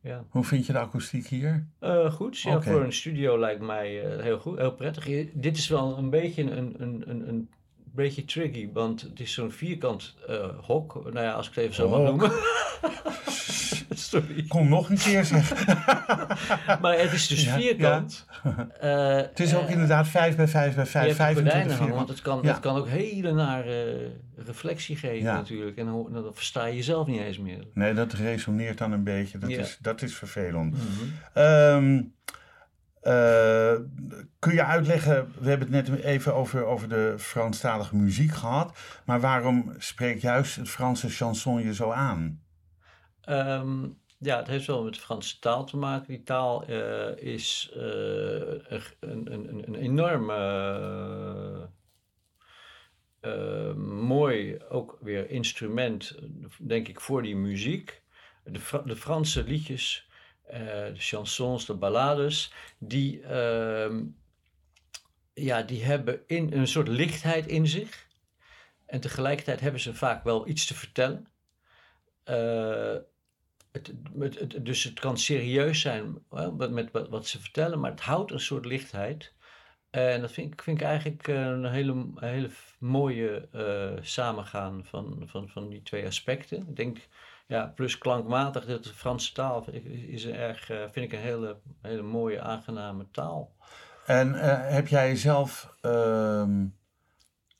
[0.03, 0.25] Ja.
[0.29, 1.67] Hoe vind je de akoestiek hier?
[1.79, 5.31] Eh, goed, ja, voor een studio lijkt mij eh, heel goed, heel prettig.
[5.33, 7.51] Dit is wel een beetje een, een, een, een
[7.95, 10.95] beetje tricky, want het is zo'n vierkant eh, hok.
[11.13, 12.31] Nou ja, als ik het even zo mag noemen.
[13.95, 14.45] Sorry.
[14.49, 15.67] Kom nog een keer zeg.
[16.81, 18.27] Maar het is dus Ja, vierkant.
[18.81, 21.77] Eh, Het is ook inderdaad 5 bij 5 bij 5, je hebt de 25 gordijnen
[21.79, 22.49] hangen, want het kan, Ja.
[22.49, 23.83] het kan ook hele nare
[24.37, 25.77] eh, reflectie geven natuurlijk.
[25.77, 27.67] En dan, dan versta je jezelf niet eens meer.
[27.75, 29.39] Nee, dat resoneert dan een beetje.
[29.39, 30.73] Dat, is, dat is vervelend.
[30.73, 30.85] Mhm.
[31.33, 32.03] Ehm,
[33.01, 33.75] eh,
[34.39, 39.21] kun je uitleggen, we hebben het net even over, over de Franstalige muziek gehad, maar
[39.21, 42.43] waarom spreekt juist het Franse chanson je zo aan?
[43.21, 43.85] Ehm,
[44.19, 46.09] ja, het heeft wel met de Franse taal te maken.
[46.09, 50.31] Die taal eh, is eh, een, een, een, een enorm
[53.21, 56.19] eh, mooi, ook weer instrument,
[56.59, 58.03] denk ik, voor die muziek.
[58.45, 60.10] De, de Franse liedjes,
[60.51, 64.03] de chansons, de ballades, die, ehm,
[65.35, 68.09] ja, die hebben in, een soort lichtheid in zich.
[68.87, 71.27] En tegelijkertijd hebben ze vaak wel iets te vertellen.
[72.25, 72.97] Eh,
[73.73, 73.95] het,
[74.65, 76.25] dus het kan serieus zijn
[76.57, 79.33] met, met wat, ze vertellen, maar het houdt een soort lichtheid.
[79.91, 85.23] En dat vind ik, vind ik eigenlijk eh, een hele, hele mooie eh, samengaan van,
[85.27, 86.59] van, van die twee aspecten.
[86.59, 86.99] Ik denk,
[87.51, 89.65] ja, plus klankmatig, de Franse taal
[90.07, 93.53] is een erg, eh, vind ik een hele, hele mooie, aangename taal.
[94.07, 96.67] En eh, heb jij zelf ehm,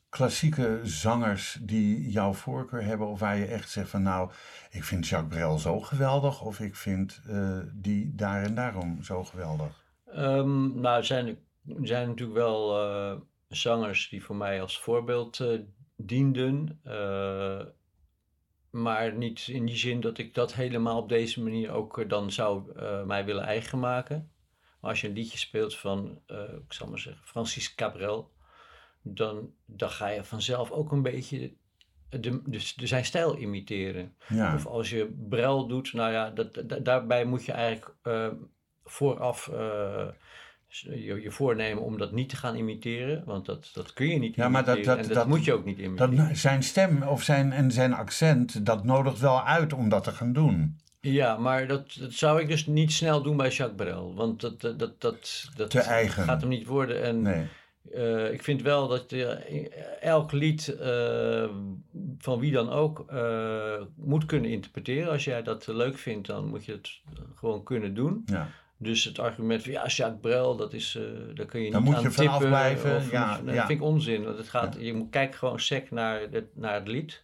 [0.09, 4.31] klassieke zangers die jouw voorkeur hebben, of waar je echt zegt van nou,
[4.69, 9.23] ik vind Jacques Brel zo geweldig, of ik vind eh, die daar en daarom zo
[9.23, 9.83] geweldig?
[10.05, 11.37] Ehm, nou, er zijn,
[11.81, 12.75] zijn natuurlijk wel
[13.47, 15.43] zangers die voor mij als voorbeeld
[15.95, 16.81] dienden.
[18.71, 22.31] Maar niet in die zin dat ik dat helemaal op deze manier ook eh, dan
[22.31, 24.31] zou eh, mij willen eigen maken.
[24.79, 28.31] Maar als je een liedje speelt van, eh, ik zal maar zeggen, Francis Cabrel,
[29.01, 31.53] dan, dan ga je vanzelf ook een beetje
[32.09, 32.41] de, de,
[32.75, 34.15] de zijn stijl imiteren.
[34.27, 37.95] Ja, Of als je Brel doet, nou ja, dat, da- daarbij moet je eigenlijk
[38.83, 39.51] vooraf
[40.79, 43.23] je, je voornemen om dat niet te gaan imiteren.
[43.25, 45.53] Want dat, dat kun je niet Ja, maar dat- dat- en dat, dat- moet je
[45.53, 46.15] ook niet imiteren.
[46.15, 50.11] dat, zijn stem of zijn, en zijn accent, dat nodigt wel uit om dat te
[50.11, 50.79] gaan doen.
[50.99, 54.15] Ja, maar dat, dat zou ik dus niet snel doen bij Jacques Brel.
[54.15, 56.23] Want dat, dat, dat, dat, dat Te eigen.
[56.23, 57.03] gaat hem niet worden.
[57.03, 57.47] En Nee.
[57.93, 59.25] Eh, ik vind wel dat je
[60.01, 61.49] elk lied eh,
[62.17, 65.11] van wie dan ook eh, moet kunnen interpreteren.
[65.11, 66.99] Als jij dat leuk vindt, dan moet je het
[67.35, 68.21] gewoon kunnen doen.
[68.25, 68.47] Ja.
[68.83, 71.03] Dus het argument van ja, Jacques Brel, dat is, eh
[71.35, 72.49] daar kun je Daar niet moet aan je vanaf tippen.
[72.49, 73.57] blijven, Of, ja, of- nee, ja.
[73.59, 74.23] Dat vind ik onzin.
[74.23, 77.23] Want het gaat, Je moet kijken gewoon sec naar, het- naar het lied.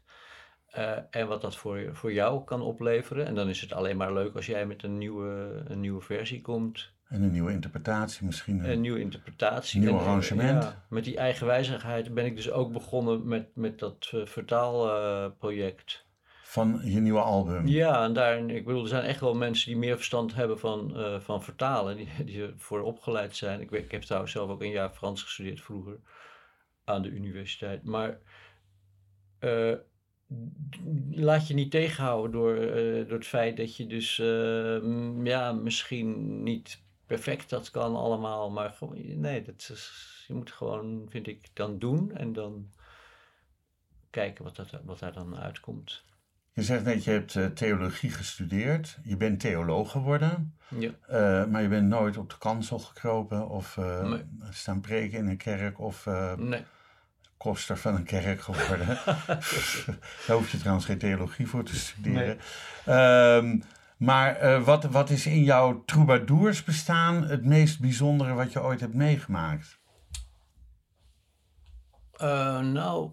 [0.68, 3.26] eh, en wat dat voor, voor jou kan opleveren.
[3.26, 6.42] En dan is het alleen maar leuk als jij met een nieuwe, een nieuwe versie
[6.42, 6.90] komt.
[7.08, 8.70] En een nieuwe interpretatie misschien.
[8.70, 9.80] Een nieuwe interpretatie.
[9.80, 10.64] Nieuw En, eh, arrangement.
[10.64, 16.06] ja, met die eigenwijzigheid ben ik dus ook begonnen met, met dat vertaalproject.
[16.48, 17.68] Van je nieuwe album.
[17.68, 20.98] ja, en daarin, ik bedoel, er zijn echt wel mensen die meer verstand hebben van,
[20.98, 23.62] eh, van vertalen, die, die ervoor opgeleid zijn.
[23.62, 26.00] Ik, ik heb trouwens zelf ook een jaar Frans gestudeerd vroeger
[26.84, 27.84] aan de universiteit.
[27.84, 28.18] Maar
[29.40, 29.74] eh,
[31.12, 34.16] laat je niet tegenhouden door, eh, door het feit dat je dus,
[35.24, 39.72] ja, misschien niet perfect dat kan allemaal, maar gewoon, nee, dat
[40.28, 42.70] je moet gewoon, vind ik, dan doen en dan
[44.10, 46.06] kijken wat, dat, wat daar dan uitkomt.
[46.58, 48.98] Je zegt net, je hebt eh, theologie gestudeerd.
[49.04, 50.58] Je bent theoloog geworden.
[50.68, 50.92] Ja.
[51.08, 54.24] eh, maar je bent nooit op de kansel gekropen of eh, Nee.
[54.50, 56.64] staan preken in een kerk of eh, Nee.
[57.38, 58.88] koster van een kerk geworden.
[60.28, 62.38] Daar hoef je trouwens geen theologie voor te studeren.
[62.86, 63.60] Ehm,
[63.98, 68.94] maar wat, wat is in jouw troubadours bestaan het meest bijzondere wat je ooit hebt
[68.94, 69.80] meegemaakt?
[72.62, 73.12] Nou,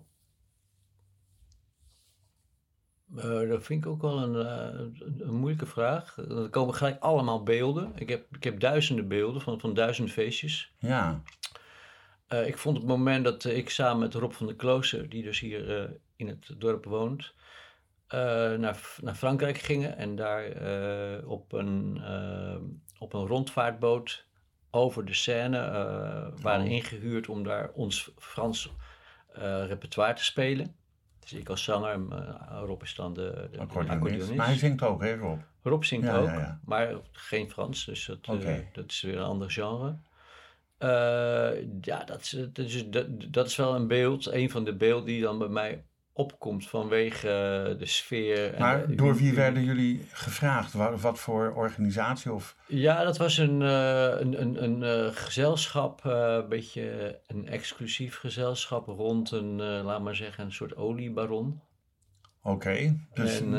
[3.17, 4.81] eh, dat vind ik ook wel een, eh,
[5.19, 6.17] een, moeilijke vraag.
[6.17, 7.93] Er komen gelijk allemaal beelden.
[7.95, 10.73] Ik heb, ik heb duizenden beelden van, van duizend feestjes.
[10.79, 11.23] Ja,
[12.27, 15.41] Eh, ik vond het moment dat ik samen met Rob van der Klooster, die dus
[15.41, 17.35] hier in het dorp woont,
[18.09, 20.45] naar, naar Frankrijk gingen en daar
[21.27, 22.03] op, een,
[22.99, 24.27] op een rondvaartboot
[24.71, 25.59] over de Seine
[26.41, 26.73] waren Oh.
[26.73, 28.73] ingehuurd om daar ons Frans
[29.69, 30.77] repertoire te spelen.
[31.25, 31.99] Dus ik als zanger,
[32.65, 34.35] Rob is dan de, de, accordeonist.
[34.35, 35.41] Maar hij zingt ook, hè Rob?
[35.63, 36.61] Rob zingt Ja, ook, ja, ja.
[36.65, 39.97] maar geen Frans, dus dat, eh, dat is weer een ander genre.
[40.79, 44.75] Eh, ja, dat is, dat, is, dat, dat is wel een beeld, een van de
[44.75, 45.85] beelden die dan bij mij
[46.17, 47.29] opkomt vanwege
[47.79, 48.55] de sfeer.
[48.59, 50.73] Maar door wie u- werden jullie gevraagd?
[50.73, 52.33] Wa- Wat voor organisatie?
[52.33, 52.57] Of...
[52.67, 58.17] Ja, dat was een, eh, een, een, een eh, gezelschap, eh, een beetje een exclusief
[58.19, 61.61] gezelschap rond een, laat maar zeggen, een soort oliebaron.
[62.43, 63.51] Oké, dus En,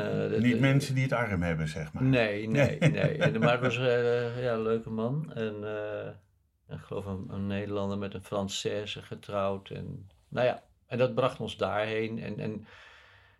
[0.41, 2.03] niet de- mensen die het arm hebben, zeg maar.
[2.03, 3.17] Nee, nee, nee.
[3.17, 5.33] En, maar het was ja, een leuke man.
[5.33, 9.69] En eh, ik geloof een, een Nederlander met een Française getrouwd.
[9.69, 12.19] En, nou ja, en dat bracht ons daarheen.
[12.19, 12.67] En, en,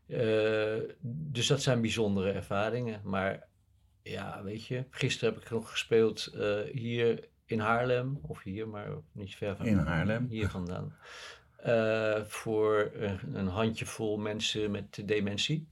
[0.08, 3.02] eh, dus dat zijn bijzondere ervaringen.
[3.04, 3.48] Maar
[4.04, 8.20] ja, weet je, gisteren heb ik nog gespeeld eh, hier in Haarlem.
[8.22, 10.28] Of hier, maar niet ver van In Haarlem.
[10.30, 10.96] Hier vandaan.
[11.58, 15.68] Eh, voor een, een handjevol mensen met dementie.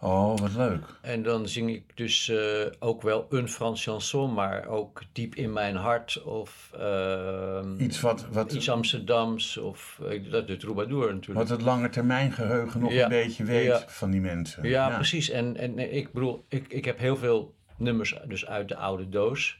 [0.00, 0.84] Oh, wat leuk.
[1.02, 5.52] En dan zing ik dus eh, ook wel een Frans chanson, maar ook diep in
[5.52, 11.48] mijn hart of ehm, Iets wat, wat, iets Amsterdams of dat de troubadour natuurlijk.
[11.48, 13.82] wat het lange termijn geheugen nog Ja, een beetje weet ja.
[13.86, 14.68] van die mensen.
[14.68, 15.30] ja, precies.
[15.30, 19.58] En, en ik bedoel, ik, ik heb heel veel nummers dus uit de oude doos.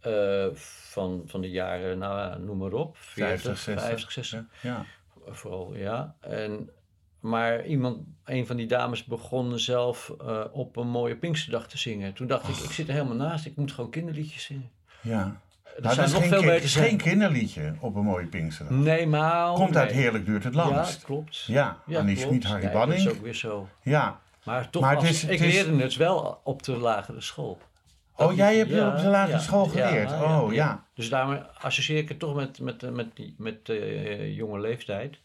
[0.00, 3.84] eh, van, van de jaren, nou noem maar op, 40, 50, 60.
[3.84, 4.40] 50, 60.
[4.62, 4.84] Ja.
[5.28, 6.14] Vooral, ja.
[6.20, 6.70] En,
[7.28, 12.12] maar iemand, een van die dames begon zelf eh, op een mooie Pinksterdag te zingen.
[12.12, 14.70] Toen dacht ik, ik zit er helemaal naast, ik moet gewoon kinderliedjes zingen.
[15.00, 15.40] ja.
[15.76, 18.76] Er Nou, zijn dat is nog geen, veel beter geen kinderliedje op een mooie Pinksterdag.
[18.76, 19.52] Nee, maar...
[19.54, 19.92] Komt uit.
[19.92, 21.04] Heerlijk duurt het Ja, langst.
[21.04, 21.44] klopt.
[21.46, 22.20] Ja, Annie klopt.
[22.28, 23.02] Schmid, Harry Ja, Banning.
[23.02, 23.68] Dat is ook weer zo.
[23.82, 24.20] Ja.
[24.44, 27.20] Maar toch, Maar het als- is- het ik is- leerde het wel op de lagere
[27.20, 27.58] school.
[28.16, 30.10] Oh, jij hebt Ja, op de lagere ja, school ja, geleerd.
[30.10, 30.84] ja, oh, ja.
[30.94, 35.16] Dus daarmee associeer ik het toch met, met, met, die, met eh, jonge leeftijd.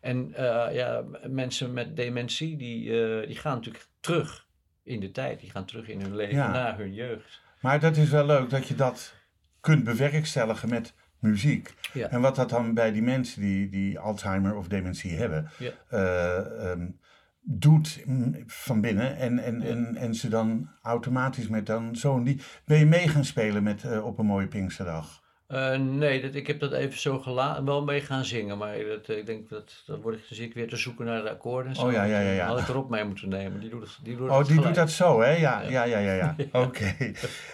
[0.00, 4.46] En eh, ja, mensen met dementie, die, eh, die gaan natuurlijk terug
[4.82, 5.40] in de tijd.
[5.40, 6.50] Die gaan terug in hun leven Ja.
[6.52, 7.40] naar hun jeugd.
[7.60, 9.14] Maar dat is wel leuk dat je dat
[9.60, 11.74] kunt bewerkstelligen met muziek.
[11.92, 12.08] Ja.
[12.08, 15.70] En wat dat dan bij die mensen die, die Alzheimer of dementie hebben, Ja.
[15.88, 16.86] eh, ehm,
[17.42, 19.16] doet mm, van binnen.
[19.16, 22.40] En, en, en, en ze dan automatisch met dan zo'n die.
[22.64, 25.22] Ben je mee gaan spelen met, op een mooie Pinksterdag?
[25.50, 27.64] Eh, nee, dat, ik heb dat even zo gelaten.
[27.64, 30.68] Wel mee gaan zingen, maar dat, eh, ik denk dat dan word ik, ik weer
[30.68, 31.70] te zoeken naar de akkoorden.
[31.70, 31.86] en zo.
[31.86, 32.46] Oh, ja, ja, ja, ja.
[32.46, 33.60] Had ik erop mee moeten nemen.
[33.60, 35.30] Die doet het, die doet Oh, die doet dat zo, hè?
[35.30, 36.12] Ja, ja, ja, ja.
[36.12, 36.36] ja.
[36.60, 36.94] Oké.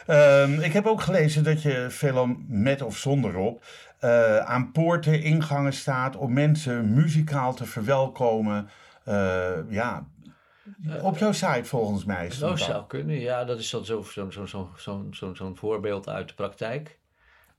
[0.07, 3.65] Ehm, ik heb ook gelezen dat je veelal met of zonder op
[3.99, 8.69] eh, aan poorten, ingangen staat om mensen muzikaal te verwelkomen.
[9.69, 10.07] Ja,
[11.03, 12.25] op jouw site volgens mij.
[12.25, 12.69] Dat stond dat.
[12.69, 13.45] zou kunnen, ja.
[13.45, 16.99] Dat is dan zo'n zo, zo, zo, zo, zo, zo'n voorbeeld uit de praktijk.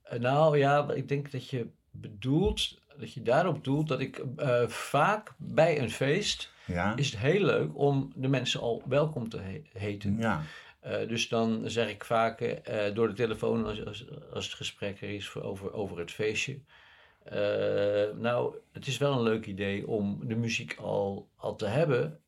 [0.10, 4.68] Eh, nou ja, ik denk dat je bedoelt, dat je daarop doelt dat ik eh,
[4.68, 9.38] vaak bij een feest Ja, is het heel leuk om de mensen al welkom te
[9.40, 10.18] he- heten.
[10.20, 10.42] ja.
[10.80, 12.62] Eh, dus dan zeg ik vaak
[12.94, 16.60] door de telefoon als, als, als het gesprek er is over, over het feestje.
[18.20, 22.20] nou, het is wel een leuk idee om de muziek al, al te hebben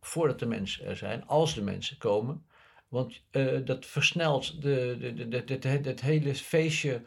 [0.00, 2.44] voordat de mensen er zijn, als de mensen komen.
[2.92, 7.02] Want eh, dat versnelt de, de, de, de, de- de- het hele feestje,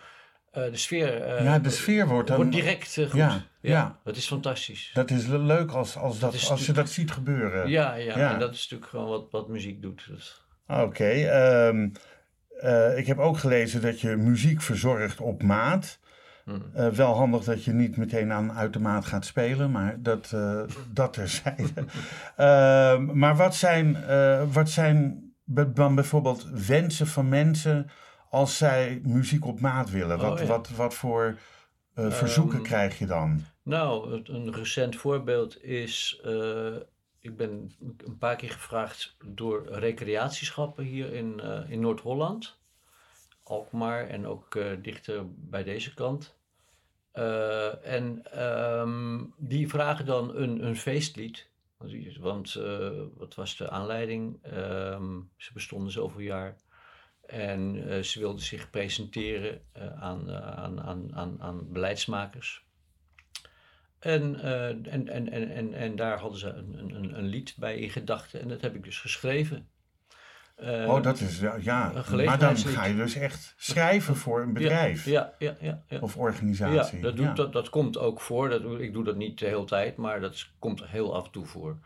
[0.52, 1.22] eh, de sfeer.
[1.22, 2.38] eh, ja, de sfeer wordt dan...
[2.38, 3.14] wordt direct goed.
[3.14, 4.00] Ja, ja.
[4.04, 4.92] Dat is fantastisch.
[4.94, 7.70] Dat is leuk als, als, dat, als je dat ziet gebeuren.
[7.70, 8.34] Ja, ja, Ja.
[8.34, 10.10] en dat is natuurlijk gewoon wat, wat muziek doet.
[10.68, 11.06] Oké.
[11.10, 11.90] ehm,
[12.60, 16.00] eh, ik heb ook gelezen dat je muziek verzorgt op maat.
[16.44, 16.94] Hmm.
[16.96, 20.34] Wel handig dat je niet meteen aan uit de maat gaat spelen, maar dat,
[20.94, 21.72] dat terzijde.
[22.36, 23.98] Ehm, maar wat zijn,
[24.52, 27.90] wat zijn dan bijvoorbeeld wensen van mensen
[28.30, 30.18] als zij muziek op maat willen?
[30.18, 30.46] Wat, Oh, ja.
[30.46, 31.38] wat, wat voor
[31.94, 33.46] eh, verzoeken Ehm, krijg je dan?
[33.64, 36.76] Nou, een recent voorbeeld is, eh,
[37.20, 42.58] ik ben een paar keer gevraagd door recreatieschappen hier in, eh, in Noord-Holland,
[43.44, 46.36] Alkmaar en ook dichter bij deze kant.
[47.84, 51.50] En ehm, die vragen dan een, een feestlied.
[52.20, 54.44] Want eh, wat was de aanleiding?
[54.44, 56.56] Ehm, ze bestonden zoveel jaar.
[57.26, 62.64] En eh, ze wilden zich presenteren eh, aan, aan, aan, aan, beleidsmakers.
[64.00, 68.42] En, en, en, en, en, daar hadden ze een- een, een lied bij in gedachten.
[68.42, 69.70] En dat heb ik dus geschreven.
[70.56, 71.92] Eh, oh, dat is, ja, ja.
[72.26, 75.84] maar dan ga je dus echt schrijven voor een bedrijf Ja, ja, ja.
[75.88, 76.00] ja.
[76.00, 77.00] of Ja, organisatie.
[77.00, 78.50] dat, doet, Dat, dat komt ook voor.
[78.50, 81.46] Dat, ik doe dat niet de hele tijd, maar dat komt heel af en toe
[81.46, 81.78] voor.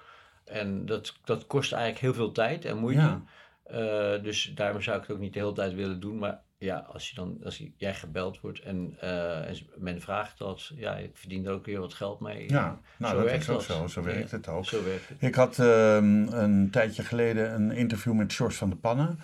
[0.45, 3.01] En dat, dat kost eigenlijk heel veel tijd en moeite.
[3.01, 3.23] Ja.
[3.63, 6.17] Eh, dus daarom zou ik het ook niet de hele tijd willen doen.
[6.17, 10.37] Maar ja, als, je dan, als je- jij gebeld wordt en, eh, en men vraagt
[10.37, 12.49] dat, ja, ik verdien er ook weer wat geld mee.
[12.49, 13.77] Ja, nou, Zo dat werkt is ook dat.
[13.77, 13.87] zo.
[13.87, 14.65] Zo werkt Ja, het ook.
[14.65, 15.17] Zo werkt het.
[15.21, 19.19] Ik had ehm, een tijdje geleden een interview met George van der Pannen.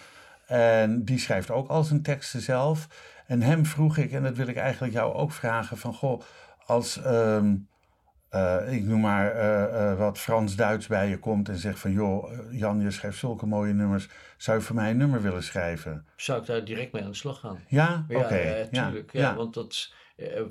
[0.46, 2.88] En die schrijft ook al zijn teksten zelf.
[3.28, 6.22] En hem vroeg ik, en dat wil ik eigenlijk jou ook vragen: van goh,
[6.66, 7.56] als ehm,
[8.36, 12.52] eh, ik noem maar eh, eh, wat Frans-Duits bij je komt en zegt van joh,
[12.52, 14.08] Jan, je schrijft zulke mooie nummers.
[14.38, 16.06] Zou je voor mij een nummer willen schrijven?
[16.16, 17.64] Zou ik daar direct mee aan de slag gaan?
[17.68, 18.36] Ja, Ja, oké.
[18.36, 19.14] ja, ja, tuurlijk.
[19.14, 19.36] Ja, ja.
[19.36, 19.94] Want dat,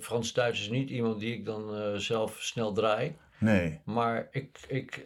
[0.01, 3.17] Frans-Duits is niet iemand die ik dan zelf snel draai.
[3.39, 5.03] Nee, Maar ik, ik,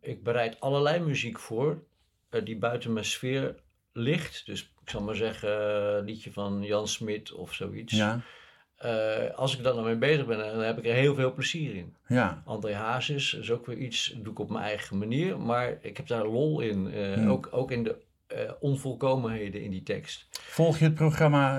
[0.00, 1.82] ik bereid allerlei muziek voor
[2.44, 3.54] die buiten mijn sfeer
[3.92, 4.46] ligt.
[4.46, 5.50] Dus ik zal maar zeggen,
[5.96, 7.96] een liedje van Jan Smit of zoiets.
[7.96, 8.20] ja,
[8.78, 11.74] Eh, als ik daar dan mee bezig ben, dan heb ik er heel veel plezier
[11.74, 11.94] in.
[12.06, 12.42] ja.
[12.44, 15.38] André Hazes is ook weer iets, doe ik op mijn eigen manier.
[15.38, 16.92] Maar ik heb daar lol in.
[16.92, 17.30] eh, Hmm.
[17.30, 20.26] ook, ook in de eh, onvolkomenheden in die tekst.
[20.30, 21.56] Volg je het programma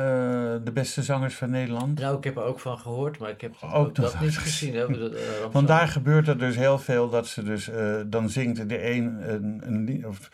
[0.58, 1.99] De Beste Zangers van Nederland?
[1.99, 4.75] Nou, ik heb er ook van gehoord, maar ik heb Ook dat, niet gezien.
[4.75, 4.86] Hè?
[5.51, 7.69] Want daar gebeurt er dus heel veel dat ze dus,
[8.08, 10.29] dan zingt de een een, een of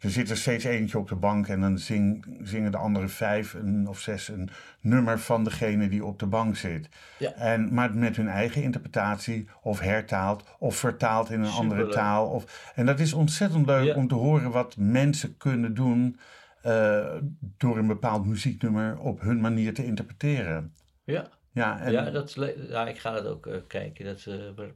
[0.00, 3.54] er zit er steeds eentje op de bank en dan zing, zingen de andere vijf
[3.54, 6.88] een, of zes een nummer van degene die op de bank zit.
[7.18, 7.32] Ja.
[7.32, 12.26] En, maar met hun eigen interpretatie of hertaald of vertaald in een andere taal.
[12.28, 13.94] Of, en dat is ontzettend leuk Ja.
[13.94, 16.18] om te horen wat mensen kunnen doen
[16.62, 20.74] eh, door een bepaald muzieknummer op hun manier te interpreteren.
[21.04, 22.36] Ja, Ja, en, ja, dat,
[22.68, 24.04] ja, ik ga dat ook eh, kijken.
[24.04, 24.26] Dat,
[24.56, 24.66] maar-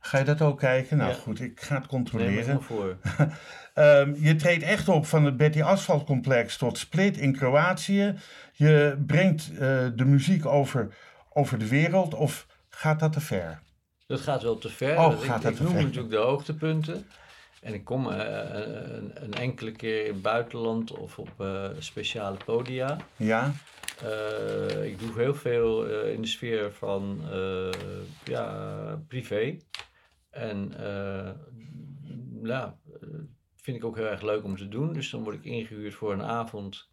[0.00, 0.96] Ga je dat ook kijken?
[0.96, 1.16] Nou Ja.
[1.16, 2.54] goed, ik ga het controleren.
[2.54, 2.96] me voor.
[3.74, 8.14] Ehm, je treedt echt op van het Betty Asphalt complex tot Split in Kroatië.
[8.52, 9.58] Je brengt eh,
[9.94, 10.94] de muziek over,
[11.32, 13.62] over de wereld of gaat dat te ver?
[14.06, 14.98] Dat gaat wel te ver.
[14.98, 15.82] Oh, ik, gaat dat ik te noem ver?
[15.82, 17.06] natuurlijk de hoogtepunten.
[17.62, 18.18] En ik kom eh,
[18.92, 22.96] een, een enkele keer in het buitenland of op eh, speciale podia.
[23.16, 23.52] Ja?
[24.82, 27.20] Ik doe heel veel in de sfeer van
[28.24, 28.46] ja,
[29.08, 29.56] privé.
[30.30, 31.30] En eh,
[32.42, 33.08] ja, eh,
[33.56, 34.92] vind ik ook heel erg leuk om te doen.
[34.92, 36.88] Dus dan word ik ingehuurd voor een avond.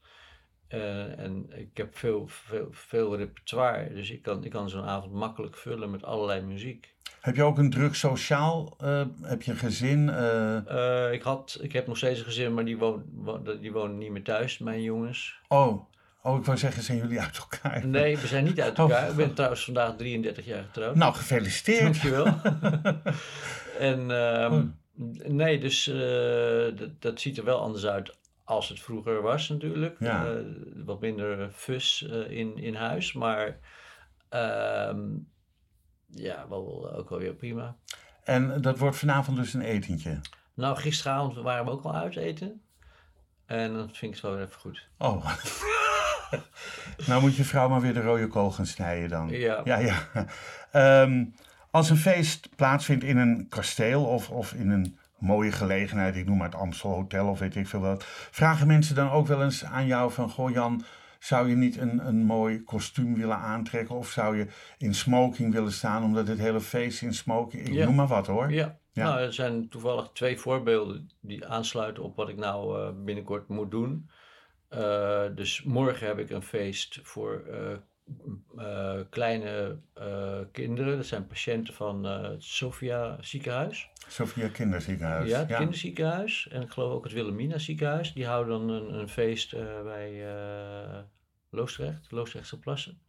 [0.67, 3.93] Eh, en ik heb veel, veel, veel repertoire.
[3.93, 6.95] Dus ik kan, ik kan zo'n avond makkelijk vullen met allerlei muziek.
[7.21, 8.73] Heb je ook een druk sociaal?
[9.21, 10.01] heb je een gezin?
[11.11, 14.11] ik, had, ik heb nog steeds een gezin, maar die woont, wo- die wonen niet
[14.11, 15.39] meer thuis, mijn jongens.
[15.47, 15.85] oh.
[16.21, 17.87] Oh, ik wou zeggen, zijn jullie uit elkaar?
[17.87, 18.89] Nee, we zijn niet uit Oh.
[18.89, 19.09] elkaar.
[19.09, 20.95] Ik ben trouwens vandaag 33 jaar getrouwd.
[20.95, 21.81] Nou, gefeliciteerd.
[21.81, 22.25] Dankjewel.
[23.91, 24.63] en ehm, Oh.
[25.27, 29.95] nee, dus eh, dat, dat ziet er wel anders uit als het vroeger was natuurlijk.
[29.99, 30.25] Ja.
[30.25, 30.33] Eh,
[30.85, 33.57] wat minder fus eh, in, in huis, maar
[34.29, 34.99] ehm,
[36.07, 37.75] ja, wel, ook wel weer prima.
[38.23, 40.19] En dat wordt vanavond dus een etentje.
[40.53, 42.61] Nou, gisteravond waren we ook al uit eten.
[43.45, 44.87] En dan vind ik het wel weer even goed.
[44.97, 45.25] Oh.
[47.07, 49.29] nou moet je vrouw maar weer de rode kool gaan snijden dan.
[49.29, 49.61] Ja.
[49.63, 49.97] Ja, ja.
[50.71, 51.25] Ehm,
[51.71, 56.37] als een feest plaatsvindt in een kasteel of, of in een mooie gelegenheid, ik noem
[56.37, 59.65] maar het Amstel Hotel of weet ik veel wat, vragen mensen dan ook wel eens
[59.65, 60.83] aan jou van, goh Jan,
[61.19, 64.47] zou je niet een, een mooi kostuum willen aantrekken of zou je
[64.77, 67.85] in smoking willen staan, omdat het hele feest in smoking, ik Ja.
[67.85, 68.51] noem maar wat hoor.
[68.51, 68.77] Ja.
[68.91, 69.03] Ja.
[69.03, 73.71] Nou, er zijn toevallig twee voorbeelden die aansluiten op wat ik nou eh, binnenkort moet
[73.71, 74.09] doen.
[74.67, 77.71] Eh, dus morgen heb ik een feest voor eh,
[78.57, 79.79] eh, kleine
[80.51, 80.97] kinderen.
[80.97, 83.89] Dat zijn patiënten van het Sophia ziekenhuis.
[84.07, 85.29] Sophia Kinderziekenhuis.
[85.29, 86.47] ja, het kinderziekenhuis.
[86.51, 88.13] En ik geloof ook het Wilhelmina ziekenhuis.
[88.13, 90.25] Die houden dan een, een feest bij
[91.49, 92.99] Loosdrecht, Loosdrechtse Plassen.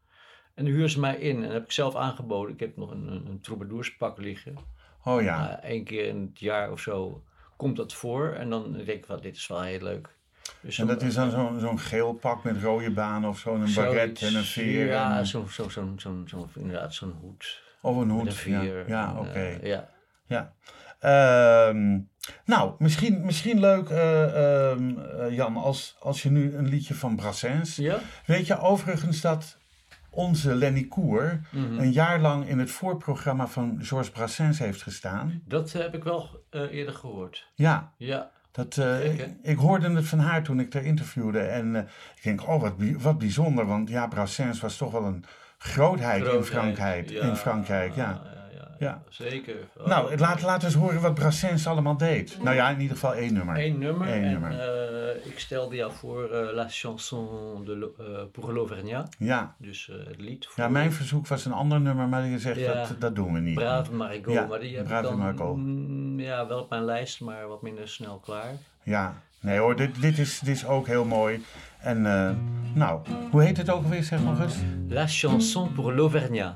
[0.54, 1.36] En dan huren ze mij in.
[1.36, 2.54] En dat heb ik zelf aangeboden.
[2.54, 4.56] Ik heb nog een, een, een troubadourspak liggen.
[5.04, 5.62] Oh ja.
[5.62, 7.24] Één keer in het jaar of zo
[7.56, 8.32] komt dat voor.
[8.32, 10.17] En dan denk ik van, dit is wel heel leuk.
[10.60, 13.74] Dus En dat is dan zo'n zo'n geel pak met rode banen of zo, zoiets.
[13.74, 14.86] baret en een veer.
[14.86, 17.62] Ja, en, zo'n zo, zo, zo, zo, inderdaad zo'n hoed.
[17.80, 18.26] of een Met hoed.
[18.26, 18.88] een veer.
[18.88, 19.28] Ja, oké.
[19.32, 19.88] eh, ja.
[20.26, 20.52] Ja.
[21.00, 21.98] Ehm,
[22.44, 27.16] nou, misschien, misschien leuk, eh, ehm, eh, Jan, als, als je nu een liedje van
[27.16, 27.76] Brassens.
[27.76, 27.98] ja?
[28.26, 29.58] Weet je overigens dat
[30.10, 31.78] onze Lenny Koer Mhm.
[31.78, 35.42] een jaar lang in het voorprogramma van Georges Brassens heeft gestaan?
[35.44, 37.46] Dat heb ik wel eerder gehoord.
[37.54, 41.38] Ja, Ja, dat, eh, ik, ik hoorde het van haar toen ik haar interviewde.
[41.38, 41.82] En eh,
[42.16, 45.24] ik denk, oh, wat, wat bijzonder, want ja, Brassens was toch wel een
[45.58, 46.42] grootheid, in.
[46.44, 47.10] Frankrijk.
[47.10, 48.02] Ja, in Frankrijk, ja.
[48.02, 48.22] ja,
[48.54, 49.02] ja, Ja.
[49.08, 49.54] Zeker.
[49.76, 49.86] Oh.
[49.86, 52.38] Nou, laat, laat eens horen wat Brassens allemaal deed.
[52.42, 53.58] Nou ja, in ieder geval één nummer.
[53.64, 54.08] Eén nummer.
[54.08, 54.50] Eén en nummer.
[54.50, 59.16] eh, ik stelde jou voor La chanson de, pour l'Auvergnat.
[59.18, 59.54] Ja.
[59.58, 62.96] Dus het lied voor ja, mijn verzoek was een ander nummer, maar je zegt dat,
[62.98, 63.54] dat doen we niet.
[63.54, 64.34] Brave Marigot.
[64.34, 65.36] Ja, maar die heb Brave ik dan.
[66.18, 68.52] Ja, wel op mijn lijst, maar wat minder snel klaar.
[68.82, 71.44] Ja, nee hoor, dit, dit, is, dit is ook heel mooi.
[71.80, 72.36] En eh,
[72.74, 73.00] nou,
[73.30, 74.56] hoe heet het ook alweer, zeg nog eens?
[74.88, 76.54] La chanson pour l'Auvergnat.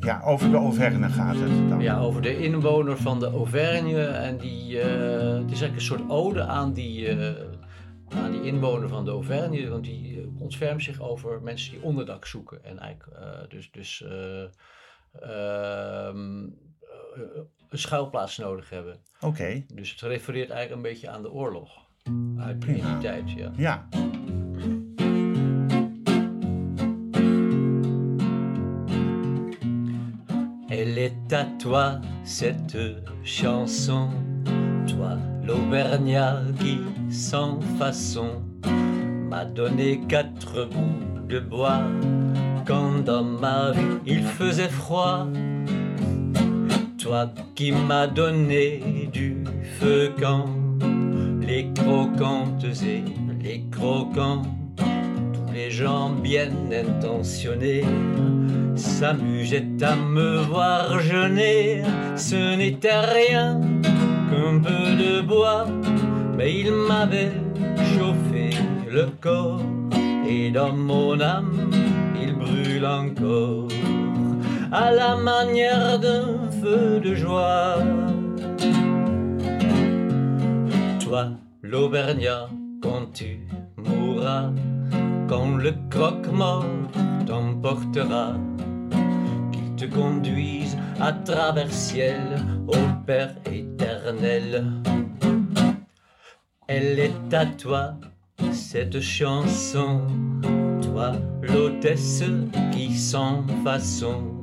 [0.00, 1.80] Ja, over de Auvergne gaat het dan.
[1.80, 4.06] Ja, over de inwoner van de Auvergne.
[4.06, 4.88] En die, eh,
[5.40, 7.44] het is eigenlijk een soort ode aan die, eh,
[8.08, 9.68] aan die inwoner van de Auvergne.
[9.68, 12.64] Want die ontfermt zich over mensen die onderdak zoeken.
[12.64, 14.44] En eigenlijk dus, dus eh,
[15.20, 17.40] ehm, eh,
[17.72, 18.96] een schuilplaats nodig hebben.
[19.20, 21.70] Oké, Dus het refereert eigenlijk een beetje aan de oorlog.
[22.38, 23.52] Uit die tijd, ja.
[23.56, 23.88] ja.
[30.68, 32.76] Elle est à toi cette
[33.22, 34.08] chanson,
[34.86, 36.78] toi l'Auvergnat qui
[37.10, 38.42] sans façon
[39.28, 41.82] m'a donné quatre bouts de bois
[42.66, 45.26] quand dans ma vie il faisait froid.
[47.02, 47.26] Toi
[47.56, 48.80] qui m'as donné
[49.12, 49.42] du
[49.80, 50.46] feu quand
[51.40, 53.02] les croquantes et
[53.42, 54.42] les croquants,
[54.76, 57.82] tous les gens bien intentionnés
[58.76, 61.82] s'amusaient à me voir jeûner.
[62.14, 63.60] Ce n'était rien
[64.30, 65.66] qu'un peu de bois,
[66.38, 67.32] mais il m'avait
[67.96, 68.50] chauffé
[68.88, 69.60] le corps
[70.24, 71.68] et dans mon âme
[72.22, 73.66] il brûle encore
[74.72, 77.76] à la manière d'un feu de joie.
[80.98, 81.28] Toi,
[81.60, 82.48] l'Auvergnat,
[82.82, 83.46] quand tu
[83.76, 84.50] mourras,
[85.28, 86.64] quand le croque-mort
[87.26, 88.34] t'emportera,
[89.52, 92.22] qu'il te conduise à travers ciel
[92.66, 94.64] au Père éternel.
[96.66, 97.94] Elle est à toi,
[98.52, 100.00] cette chanson,
[101.42, 102.24] l'hôtesse
[102.72, 104.42] qui sans façon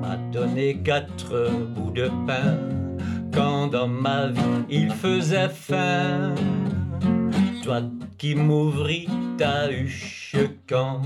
[0.00, 2.58] m'a donné quatre bouts de pain
[3.32, 6.34] quand dans ma vie il faisait faim.
[7.62, 7.82] Toi
[8.18, 10.36] qui m'ouvris ta huche
[10.68, 11.02] quand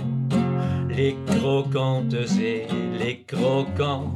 [0.90, 2.66] les croquantes et
[2.98, 4.12] les croquants,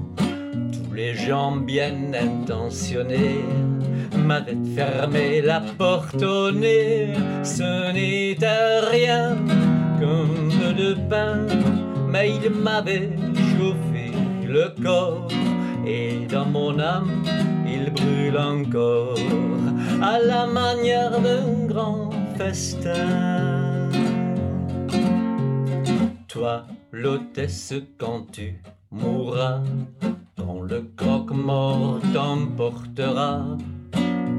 [0.72, 3.44] tous les gens bien intentionnés
[4.26, 7.12] m'avaient fermé la porte au nez.
[7.42, 9.36] Ce n'était rien
[10.02, 11.46] de pain,
[12.08, 13.10] mais il m'avait
[13.56, 14.12] chauffé
[14.46, 15.28] le corps
[15.86, 17.22] et dans mon âme
[17.66, 19.16] il brûle encore
[20.02, 23.88] à la manière d'un grand festin.
[26.28, 29.60] Toi, l'hôtesse, quand tu mourras,
[30.36, 33.56] quand le croque-mort t'emportera,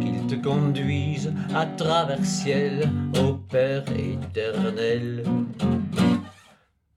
[0.03, 2.89] qu'il te conduise à travers ciel
[3.19, 5.23] au Père éternel.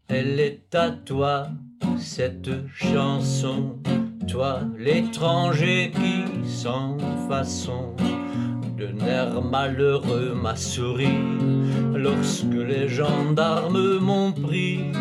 [0.08, 1.48] Elle est à toi,
[1.98, 3.76] cette chanson,
[4.28, 6.96] toi l'étranger qui sans
[7.28, 7.94] façon
[8.76, 11.08] de nerfs malheureux m'a souri
[11.94, 14.92] lorsque les gendarmes m'ont pris.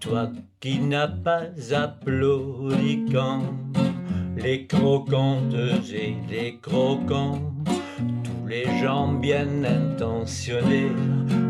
[0.00, 3.42] Toi qui n'as pas applaudi quand
[4.36, 5.54] les croquantes
[5.92, 7.40] et les croquants,
[8.22, 10.92] tous les gens bien intentionnés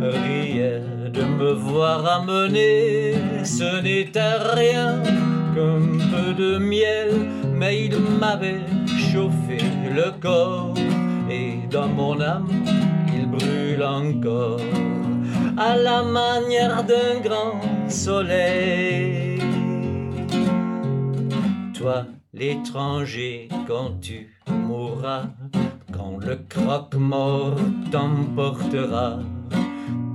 [0.00, 0.82] riaient
[1.12, 3.14] de me voir amener.
[3.44, 5.02] Ce n'était rien
[5.54, 7.10] qu'un peu de miel,
[7.54, 9.58] mais il m'avait chauffé
[9.94, 10.74] le corps
[11.30, 12.48] et dans mon âme
[13.14, 14.60] il brûle encore
[15.56, 19.40] à la manière d'un grand soleil.
[21.74, 25.28] Toi, l'étranger, quand tu mourras,
[25.92, 27.56] quand le croque-mort
[27.90, 29.20] t'emportera,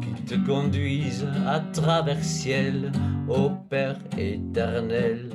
[0.01, 2.91] qu'il te conduise à travers ciel
[3.27, 5.29] au Père éternel.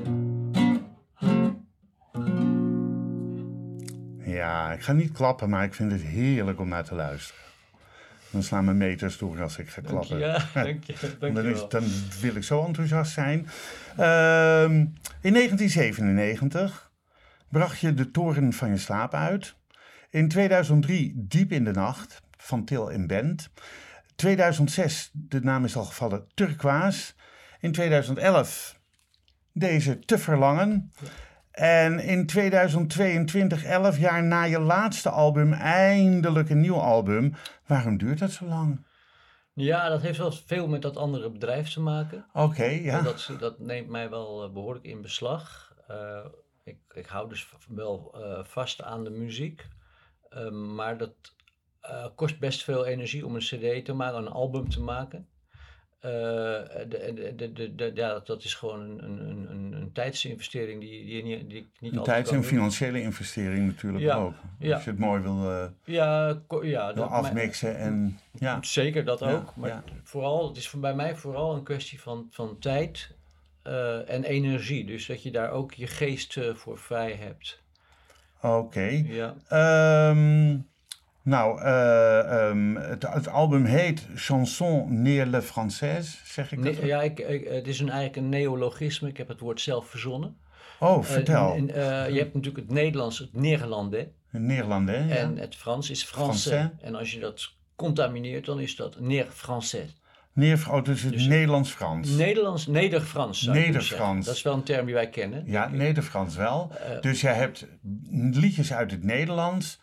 [4.27, 7.44] Ja, ik ga niet klappen, maar ik vind het heerlijk om naar te luisteren.
[8.35, 10.19] Dan slaan mijn meters door als ik ga klappen.
[10.19, 10.95] Ja, dank je.
[11.19, 11.85] Dank dan, is, dan
[12.21, 13.49] wil ik zo enthousiast zijn.
[13.97, 14.73] Ehm,
[15.21, 16.91] in 1997
[17.49, 19.55] bracht je de toren van je slaap uit.
[20.11, 23.51] In 2003 Diep in de Nacht van Til en Bent.
[24.15, 27.13] 2006, de naam is al gevallen, Turquoise.
[27.61, 28.79] In 2011
[29.53, 30.93] deze Te Verlangen.
[31.55, 37.35] En in 2022, 11 jaar na je laatste album, eindelijk een nieuw album.
[37.67, 38.87] Waarom duurt dat zo lang?
[39.53, 42.27] Ja, dat heeft wel veel met dat andere bedrijf te maken.
[42.33, 42.99] Oké, ja.
[42.99, 45.75] En Dat, dat neemt mij wel eh, behoorlijk in beslag.
[45.87, 46.25] Eh,
[46.65, 49.67] ik, ik hou dus wel eh, vast aan de muziek.
[50.51, 51.15] Maar dat
[52.15, 55.29] kost best veel energie om een cd te maken, een album te maken.
[56.05, 61.23] Eh, de, de, de, ja, dat- is gewoon een, een, een, een tijdsinvestering die, die,
[61.23, 64.35] niet, die ik niet Een tijds- en financiële investering natuurlijk Ja, ook.
[64.59, 64.75] ja.
[64.75, 66.27] Als je het mooi wil, eh, Ja,
[66.63, 68.59] ja wil dat- maar- afmixen en ja.
[68.63, 69.57] Zeker dat ook.
[69.57, 73.15] Maar vooral, het is voor bij mij vooral een kwestie van, van tijd
[73.63, 74.85] eh, en energie.
[74.85, 77.63] Dus dat je daar ook je geest voor vrij hebt.
[78.43, 79.05] Oké.
[79.07, 79.35] Ja.
[79.49, 80.59] Ehm,
[81.25, 86.77] nou, eh, ehm, het, het album heet Chanson Neer le Française, zeg ik dat?
[86.77, 89.09] Nee, ja, ik, ik- het is een, eigenlijk een neologisme.
[89.09, 90.37] Ik heb het woord zelf verzonnen.
[90.81, 91.55] Oh, Eh, vertel.
[91.55, 94.07] en, eh, je hebt natuurlijk het Nederlands, het Nederlandais.
[94.33, 94.97] In Nederland, hè?
[95.05, 95.15] Ja.
[95.15, 96.55] En het Frans is Français.
[96.55, 96.71] Français.
[96.83, 99.95] En als je dat contamineert, dan is dat Neer-Français.
[100.33, 102.09] Neer, oh, dus het Dus- Nederlands-Frans.
[102.11, 103.43] Nederlands, Neder-Frans.
[103.43, 104.21] zou zeggen.
[104.25, 105.43] Dat is wel een term die wij kennen.
[105.47, 106.73] Ja, Nederfrans wel.
[107.01, 107.67] Dus jij hebt
[108.11, 109.81] liedjes uit het Nederlands,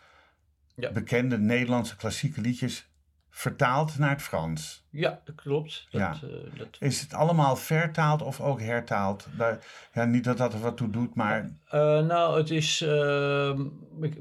[0.82, 0.90] Ja.
[0.92, 2.86] bekende Nederlandse klassieke liedjes,
[3.30, 4.84] vertaald naar het Frans.
[4.90, 5.86] Ja, dat klopt.
[5.90, 6.12] Dat, Ja.
[6.22, 9.26] eh, dat Is het allemaal vertaald of ook hertaald?
[9.36, 9.58] Daar,
[9.94, 12.80] ja, niet dat dat er wat toe doet, maar Eh, nou, het is.
[12.80, 13.60] ehm,
[14.00, 14.18] ik-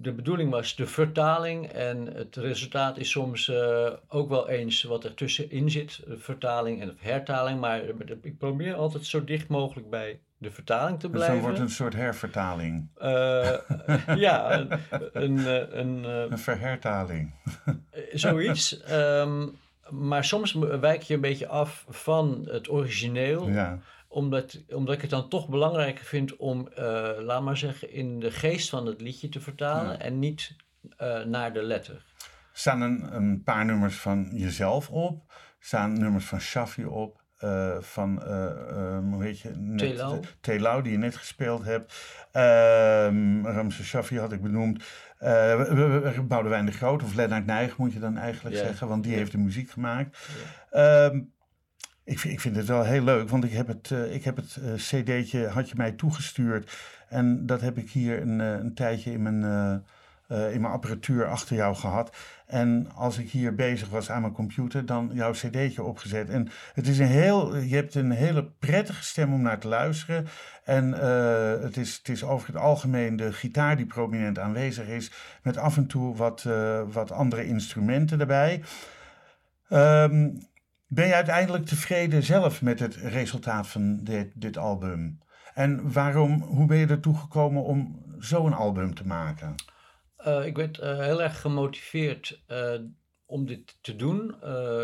[0.00, 1.66] de bedoeling was de vertaling.
[1.66, 6.96] En het resultaat is soms eh, ook wel eens wat er tussenin zit: vertaling en
[6.98, 7.60] hertaling.
[7.60, 7.82] Maar
[8.22, 11.34] ik probeer altijd zo dicht mogelijk bij de vertaling te dus blijven.
[11.34, 12.88] dan wordt een soort hervertaling.
[12.96, 13.58] Eh,
[14.26, 14.70] ja, een,
[15.12, 17.34] een, eh, een, eh, Een verhertaling.
[18.12, 18.82] zoiets.
[18.82, 19.48] Ehm,
[19.90, 23.48] maar soms wijk je een beetje af van het origineel.
[23.48, 23.78] Ja.
[24.08, 26.68] Omdat, omdat ik het dan toch belangrijker vind om,
[27.18, 29.98] laat maar zeggen, in de geest van het liedje te vertalen Ja.
[29.98, 30.56] en niet
[31.26, 32.04] naar de letter.
[32.52, 35.32] staan een, een paar nummers van jezelf op.
[35.58, 37.22] staan nummers van Shaffi op.
[37.38, 39.50] eh, van, eh, ehm, hoe heet je?
[39.54, 39.78] Net,
[40.40, 40.82] Telau.
[40.82, 41.94] Die je net gespeeld hebt.
[42.32, 44.84] Ehm Ramses Shaffi had ik benoemd.
[45.18, 49.14] Eh, we- Boudewijn de Groot of Lennart Nijg moet je dan eigenlijk zeggen, want die
[49.14, 50.18] heeft de muziek gemaakt.
[50.70, 51.20] Ehm,
[52.04, 54.36] ik, vind, ik vind het wel heel leuk, want ik heb het, eh, ik heb
[54.36, 56.76] het eh, cd'tje, had je mij toegestuurd.
[57.08, 59.72] En dat heb ik hier een, eh, een tijdje in mijn, eh,
[60.46, 62.16] eh, in mijn apparatuur achter jou gehad.
[62.48, 66.28] En als ik hier bezig was aan mijn computer, dan jouw cd'tje opgezet.
[66.30, 70.26] En het is een heel, je hebt een hele prettige stem om naar te luisteren.
[70.64, 75.12] En eh, het, is, het is over het algemeen de gitaar die prominent aanwezig is.
[75.42, 78.62] Met af en toe wat, eh, wat andere instrumenten erbij.
[79.68, 80.30] Ehm,
[80.86, 85.18] ben je uiteindelijk tevreden zelf met het resultaat van dit, dit album?
[85.54, 89.54] En waarom, hoe ben je ertoe gekomen om zo'n album te maken?
[90.28, 92.74] Eh, ik werd eh, heel erg gemotiveerd eh,
[93.26, 94.34] om dit te doen.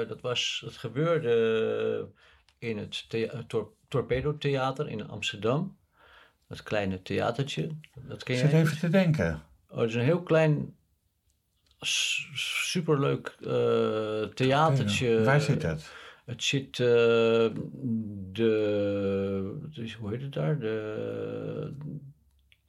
[0.08, 2.08] Dat, was, dat gebeurde
[2.58, 5.76] in het thea- Tor- Torpedo Theater in Amsterdam.
[6.48, 7.68] Dat kleine theatertje.
[7.94, 9.42] Dat ken zit even te denken.
[9.68, 10.76] Oh, het is een heel klein,
[12.64, 13.36] superleuk
[14.34, 15.22] theatertje.
[15.24, 15.92] Waar zit het?
[16.24, 16.86] Het zit eh,
[18.32, 20.58] de, is- hoe heet het daar?
[20.58, 21.74] De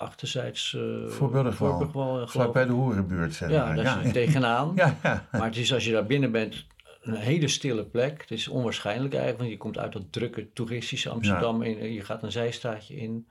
[0.06, 1.80] achterzijds uh, Voorburgwal.
[1.80, 2.54] geloof Vlak ik.
[2.54, 4.72] bij de hoerenbuurt, zeg Ja, daar Ja, zit tegenaan.
[4.76, 5.28] ja, ja.
[5.32, 6.66] Maar het is als je daar binnen bent
[7.02, 8.22] een hele stille plek.
[8.22, 12.24] Het is onwaarschijnlijk eigenlijk, want je komt uit dat drukke toeristische Amsterdam en je gaat
[12.24, 13.28] een zijstraatje in.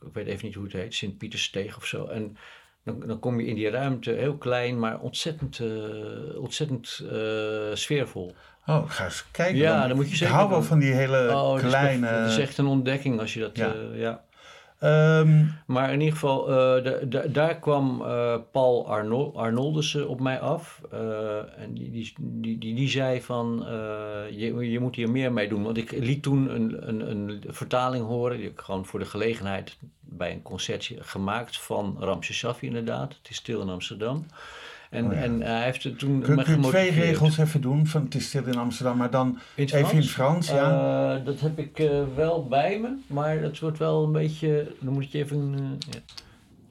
[0.00, 2.06] Ik weet even niet hoe het heet, Sint-Pietersteeg of zo.
[2.06, 2.36] En
[2.84, 8.34] dan, dan kom je in die ruimte, heel klein, maar ontzettend, eh, ontzettend eh, sfeervol.
[8.66, 9.56] Oh, ga eens kijken.
[9.56, 12.06] Ja, dan moet je Ik zeker hou wel van die hele Oh, het is, kleine...
[12.06, 13.56] het is echt een ontdekking als je dat...
[13.56, 13.74] Ja.
[13.74, 14.24] eh, ja.
[14.78, 20.40] Ehm, Maar in ieder geval, eh, da- daar kwam eh, Paul Arnol Arnoldussen op mij
[20.40, 20.80] af.
[20.90, 23.64] Eh, en die, die, die, die, zei van,
[24.30, 25.62] je, je moet hier meer mee doen.
[25.62, 29.76] Want ik liet toen een, een, een vertaling horen, die ik gewoon voor de gelegenheid
[30.00, 33.14] bij een concertje gemaakt van Ramses Shaffi inderdaad.
[33.22, 34.26] Het is stil in Amsterdam.
[34.90, 35.18] En, Oh ja.
[35.18, 37.86] en hij heeft het toen kun je twee regels even doen?
[37.86, 40.48] Van, het is stil in Amsterdam, maar dan In even in Frans?
[40.50, 41.14] Ja.
[41.18, 44.72] Eh, dat heb ik eh, wel bij me, maar dat wordt wel een beetje.
[44.80, 45.54] Dan moet je even.
[45.54, 46.00] eh, ja.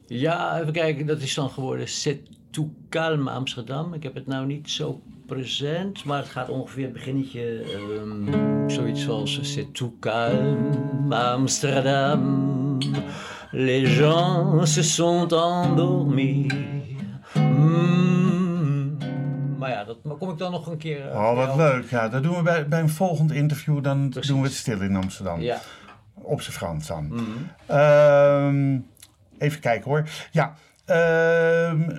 [0.07, 2.17] ja, even kijken, dat is dan geworden C'est
[2.49, 3.93] tout calme Amsterdam.
[3.93, 7.61] Ik heb het nou niet zo present, maar het gaat ongeveer het beginnetje.
[7.61, 12.77] ehm, zoiets zoals C'est tout calme Amsterdam.
[13.51, 16.45] Les gens se sont endormis.
[17.57, 18.97] Mm.
[19.57, 21.07] Maar ja, dat maar kom ik dan nog een keer.
[21.09, 21.89] eh, Oh, wat jou- leuk.
[21.89, 23.83] Ja, dat doen we bij, bij een volgend interview.
[23.83, 24.29] Dan Precies.
[24.31, 25.41] doen we het stil in Amsterdam.
[25.41, 25.57] Ja.
[26.13, 27.07] Op zijn Frans dan.
[27.07, 27.21] Mhm.
[27.65, 28.79] Ehm,
[29.37, 30.03] even kijken hoor.
[30.31, 30.53] Ja.
[30.85, 31.89] ehm,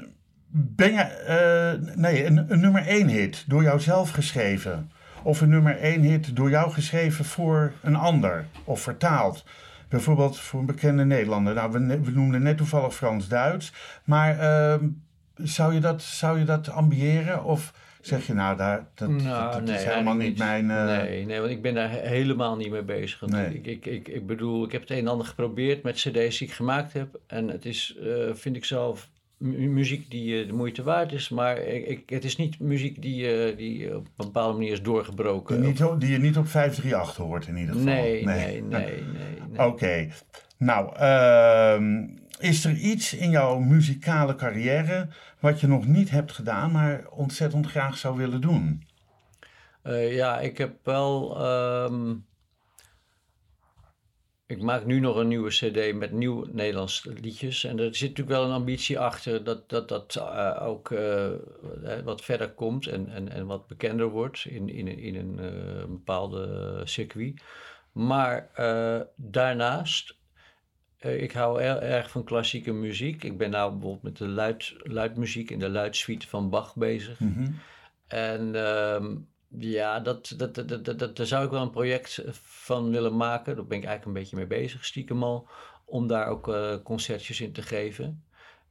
[0.50, 1.00] ben je...
[1.00, 4.90] eh, nee, een, een nummer 1 hit door jou zelf geschreven.
[5.22, 8.44] Of een nummer 1 hit door jou geschreven voor een ander.
[8.64, 9.44] Of vertaald.
[9.88, 11.54] Bijvoorbeeld voor een bekende Nederlander.
[11.54, 13.72] Nou, we, we noemden net toevallig Frans-Duits.
[14.04, 14.84] Maar ehm,
[15.42, 17.44] zou, je dat, zou je dat ambiëren?
[17.44, 20.70] Of zeg je nou, daar, dat, Nou, dat, dat nee, is helemaal niet mijn...
[20.70, 23.20] eh, Nee, nee, want ik ben daar he- helemaal niet mee bezig.
[23.26, 23.54] Nee.
[23.54, 26.48] ik, ik, ik, ik bedoel, ik heb het een en ander geprobeerd met cd's die
[26.48, 27.20] ik gemaakt heb.
[27.26, 31.28] En het is, eh, vind ik zelf, mu- muziek die eh, de moeite waard is.
[31.28, 35.60] Maar ik, ik- het is niet muziek die, die op een bepaalde manier is doorgebroken.
[35.60, 37.92] Die, niet, die je niet op 538 hoort in ieder geval.
[37.92, 39.02] nee, nee, nee, nee.
[39.52, 39.66] nee.
[39.66, 40.08] Oké.
[40.58, 42.06] Nou, ehm,
[42.40, 45.08] is er iets in jouw muzikale carrière
[45.40, 48.86] wat je nog niet hebt gedaan, maar ontzettend graag zou willen doen?
[49.82, 51.36] Eh, ja, ik heb wel.
[51.40, 52.14] ehm,
[54.46, 57.64] ik maak nu nog een nieuwe CD met nieuw Nederlands liedjes.
[57.64, 61.30] En er zit natuurlijk wel een ambitie achter dat dat, dat eh, ook eh,
[62.04, 65.36] wat verder komt en, en, en wat bekender wordt in, in, een- in een
[65.88, 67.42] bepaalde circuit.
[67.92, 68.50] Maar
[69.16, 70.17] daarnaast,
[70.98, 73.24] ik hou heel erg van klassieke muziek.
[73.24, 77.20] Ik ben nou bijvoorbeeld met de luid, luidmuziek in de luidsuite van Bach bezig.
[77.20, 77.50] Mhm.
[78.06, 79.16] En ehm,
[79.48, 83.56] ja, dat, dat, dat, dat, dat, daar zou ik wel een project van willen maken.
[83.56, 85.48] Daar ben ik eigenlijk een beetje mee bezig, stiekem al.
[85.84, 88.22] Om daar ook eh, concertjes in te geven.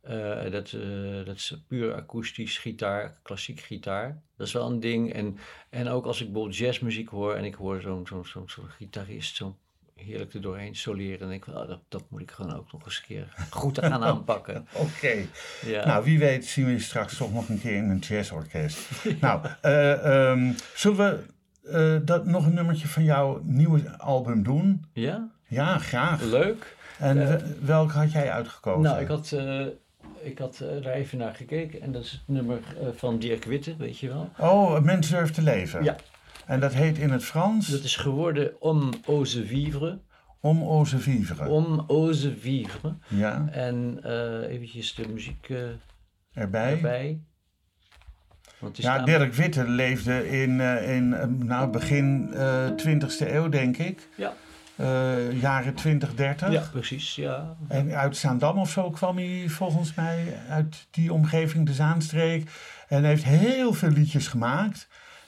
[0.02, 4.22] Eh, dat, eh, dat is puur akoestisch gitaar, klassiek gitaar.
[4.38, 5.14] Dat is wel een ding.
[5.14, 5.38] En,
[5.70, 9.36] en ook als ik bijvoorbeeld jazzmuziek hoor en ik hoor zo'n zo'n zo'n zo'n gitarist
[9.36, 9.58] zo
[10.06, 11.20] heerlijk er doorheen soleren.
[11.20, 13.80] Dan denk ik, oh, dat, dat moet ik gewoon ook nog eens een keer goed
[13.80, 14.68] gaan aanpakken.
[14.74, 15.16] Oké.
[15.66, 15.86] Ja.
[15.86, 18.80] Nou, wie weet zien we je straks toch nog een keer in een jazzorkest.
[19.22, 21.24] Nou, eh, ehm, zullen we
[21.72, 24.86] eh, dat, nog een nummertje van jouw nieuwe album doen?
[24.94, 26.22] ja, Ja, graag.
[26.22, 26.76] leuk.
[27.00, 28.82] En Eh, we- welk had jij uitgekozen?
[28.82, 29.36] Nou, ik had,
[30.22, 32.60] ik had daar even naar gekeken en dat is het nummer
[32.96, 34.30] van Dirk Witte, weet je wel.
[34.38, 35.84] Oh, Mens durft te leven.
[35.84, 35.96] Ja.
[36.48, 40.00] En dat heet in het Frans Dat is geworden Om ose vivre.
[40.40, 41.48] Om ose vivre.
[41.50, 42.96] Om ose vivre.
[43.08, 45.58] Ja, En eh eventjes de muziek eh,
[46.34, 46.72] erbij.
[46.72, 47.20] erbij.
[48.60, 51.10] Want Ja, namelijk- Dirk Witte leefde in, eh, in
[51.46, 54.08] nou, begin eh 20e eeuw, denk ik.
[54.16, 54.34] Ja,
[55.34, 56.52] jaren 20, 30.
[56.52, 57.16] ja, precies.
[57.16, 57.56] Ja.
[57.68, 62.50] En uit Zaandam of zo kwam hij volgens mij uit die omgeving, de Zaanstreek.
[62.88, 64.88] En heeft heel veel liedjes gemaakt.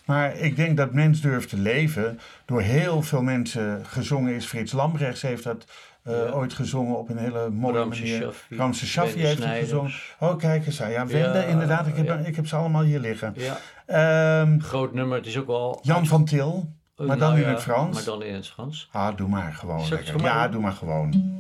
[0.10, 4.46] Maar ik denk dat Mens durft te leven door heel veel mensen gezongen is.
[4.46, 5.66] Frits Lambrechts heeft dat
[6.04, 6.32] eh, Ja.
[6.32, 8.34] ooit gezongen op een hele mooie manier.
[8.50, 9.92] Ramse Shaffi heeft het gezongen.
[10.20, 10.92] Oh, kijk eens aan.
[10.92, 11.88] Ja, Wende, Ja, inderdaad.
[11.88, 12.16] Ik heb, ja.
[12.18, 13.34] ik heb ze allemaal hier liggen.
[13.38, 15.18] ja, Ehm, groot nummer.
[15.18, 15.80] Het is ook wel...
[15.82, 16.74] Jan van Til.
[16.96, 17.96] Oh, maar dan nou in het Frans.
[17.96, 18.90] Maar dan in het Frans.
[18.92, 19.88] Ah, doe maar gewoon.
[19.90, 20.22] Lekker.
[20.22, 21.38] Ja, doe maar gewoon.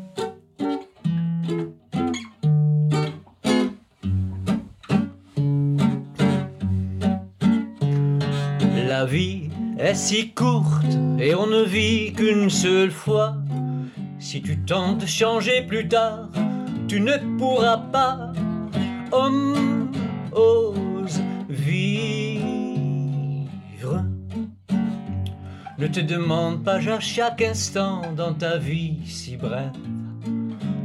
[8.99, 13.33] La vie est si courte et on ne vit qu'une seule fois.
[14.19, 16.27] Si tu tentes de changer plus tard,
[16.89, 18.33] tu ne pourras pas.
[19.13, 19.89] Homme,
[20.33, 22.43] ose vivre.
[25.77, 29.71] Ne te demande pas à chaque instant dans ta vie si brève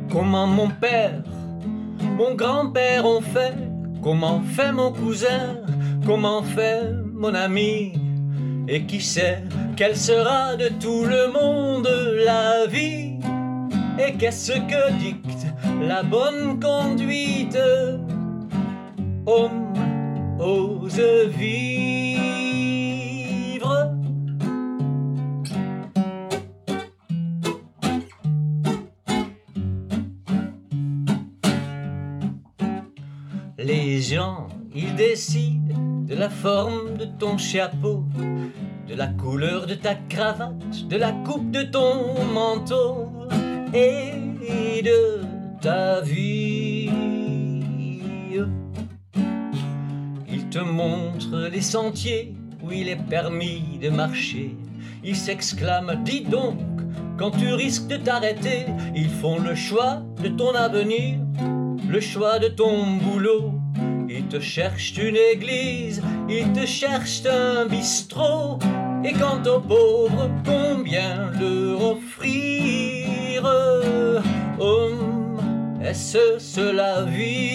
[0.09, 1.25] comment mon père,
[2.17, 3.57] mon grand-père ont fait,
[4.05, 5.57] comment fait mon cousin,
[6.07, 8.04] comment fait mon ami,
[8.69, 9.43] et qui sait
[9.77, 11.89] quelle sera de tout le monde
[12.25, 13.19] la vie,
[13.99, 15.47] et qu'est-ce que dicte
[15.83, 17.59] la bonne conduite?
[19.27, 19.73] Homme
[20.39, 21.01] ose
[21.37, 22.25] vivre.
[33.59, 38.05] Les gens, ils décident de la forme de ton chapeau,
[38.89, 43.09] de la couleur de ta cravate, de la coupe de ton manteau
[43.73, 45.23] et de
[45.61, 46.91] ta vie.
[50.29, 54.57] Ils te montrent les sentiers où il est permis de marcher.
[55.03, 56.59] Ils s'exclament, dis donc,
[57.17, 61.19] quand tu risques de t'arrêter, ils font le choix de ton avenir,
[61.89, 63.53] le choix de ton boulot.
[64.35, 68.59] Te cherchent une église, ils te cherchent un bistrot.
[69.05, 72.35] Et quant aux pauvres, combien leur offrir
[75.81, 77.55] est-ce cela vivre?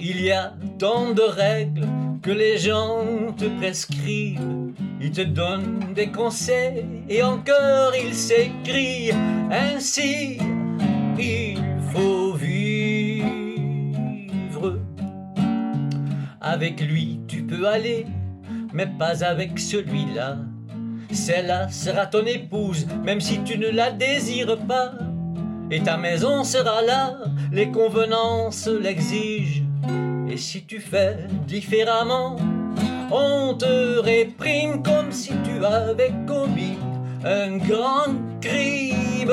[0.00, 1.86] Il y a tant de règles
[2.24, 4.72] que les gens te prescrivent.
[4.98, 9.12] Ils te donnent des conseils et encore ils s'écrient
[9.50, 10.38] ainsi.
[11.18, 11.58] Il
[11.92, 13.28] faut vivre.
[16.40, 18.06] Avec lui tu peux aller,
[18.72, 20.38] mais pas avec celui-là.
[21.12, 24.92] Celle-là sera ton épouse, même si tu ne la désires pas.
[25.70, 27.18] Et ta maison sera là,
[27.52, 29.63] les convenances l'exigent.
[30.28, 31.16] Et si tu fais
[31.46, 32.36] différemment,
[33.12, 36.78] on te réprime comme si tu avais commis
[37.24, 39.30] un grand crime.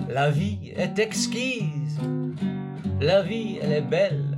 [0.10, 2.00] La vie est exquise,
[3.00, 4.29] la vie elle est belle.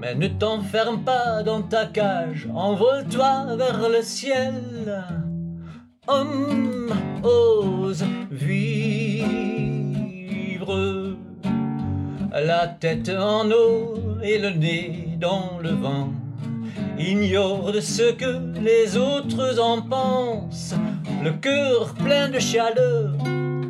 [0.00, 5.04] Mais ne t'enferme pas dans ta cage, envole-toi vers le ciel.
[6.08, 6.90] Homme,
[7.22, 9.60] ose vivre.
[12.32, 16.08] La tête en eau et le nez dans le vent.
[16.98, 20.74] Ignore de ce que les autres en pensent.
[21.22, 23.12] Le cœur plein de chaleur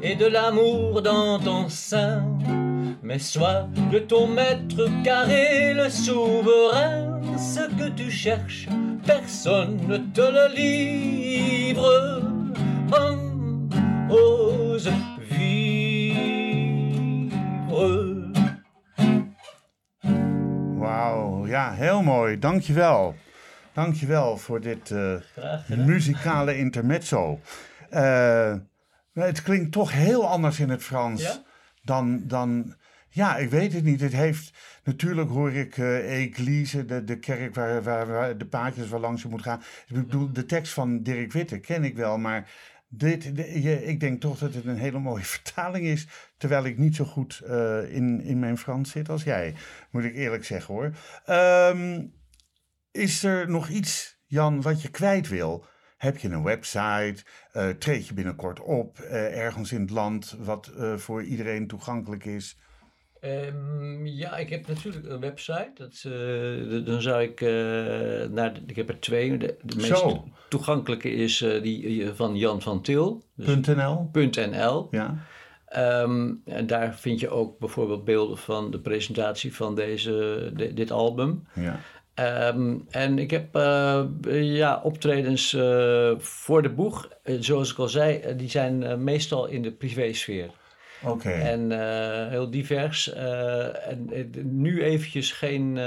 [0.01, 2.22] et de l'amour dans ton sein.
[3.11, 7.21] Mais sois de ton maître carré le souverain.
[7.37, 8.69] Ce que tu cherches,
[9.05, 12.23] personne ne te le livre.
[12.93, 13.69] Homme,
[14.09, 16.61] ose vivre.
[20.79, 22.39] Wauw, ja, heel mooi.
[22.39, 23.15] Dankjewel.
[23.73, 24.95] Dankjewel voor dit
[25.35, 25.85] gedaan.
[25.85, 27.41] muzikale intermezzo.
[27.89, 28.55] Eh,
[29.13, 31.43] het klinkt toch heel anders in het Frans Ja?
[31.83, 32.79] dan, dan...
[33.13, 34.01] Ja, ik weet het niet.
[34.01, 34.53] Het heeft...
[34.85, 39.23] Natuurlijk hoor ik eh Eglise, de, de kerk waar, waar, waar de paadjes waar langs
[39.23, 39.63] je moet gaan.
[39.87, 42.51] Ik bedoel, de tekst van Dirk Witte ken ik wel, maar
[42.93, 46.07] Dit, de- je, ik denk toch dat het een hele mooie vertaling is.
[46.37, 49.55] Terwijl ik niet zo goed eh, in, in mijn Frans zit als jij.
[49.91, 50.91] Moet ik eerlijk zeggen hoor.
[51.25, 52.07] Ehm,
[52.91, 55.65] is er nog iets, Jan, wat je kwijt wil?
[55.97, 57.17] Heb je een website?
[57.53, 62.59] Eh, treed je binnenkort op ergens in het land wat voor iedereen toegankelijk is?
[63.21, 65.71] Ehm, ja, ik heb natuurlijk een website.
[65.75, 67.49] Dat, eh, dan zou ik eh,
[68.31, 68.53] naar.
[68.55, 69.37] de- ik heb er twee.
[69.39, 70.05] De, de meest
[70.49, 73.23] toegankelijke is eh, die van Jan van Til.
[73.37, 74.11] Dus .nl?
[74.12, 74.89] .nl.
[74.91, 75.16] Ja.
[75.66, 80.11] Ehm, en daar vind je ook bijvoorbeeld beelden van de presentatie van deze,
[80.55, 81.47] de- dit album.
[81.55, 81.81] ja.
[82.14, 84.05] Ehm, en ik heb eh,
[84.57, 85.51] ja, optredens
[86.18, 87.09] voor de boeg.
[87.25, 90.51] Zoals ik al zei, die zijn meestal in de privésfeer.
[91.05, 91.31] Oké.
[91.31, 93.13] En eh, heel divers.
[93.13, 95.79] eh, en eh, nu eventjes geen,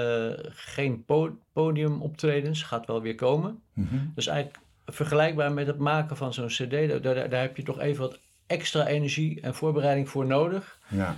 [0.52, 2.64] geen po- podiumoptredens.
[2.64, 3.60] Gaat wel weer komen.
[3.74, 3.96] Mhm.
[4.16, 6.70] Dus eigenlijk vergelijkbaar met het maken van zo'n cd.
[6.72, 10.80] Daar, daar, daar heb je toch even wat extra energie en voorbereiding voor nodig.
[10.88, 11.16] Ja.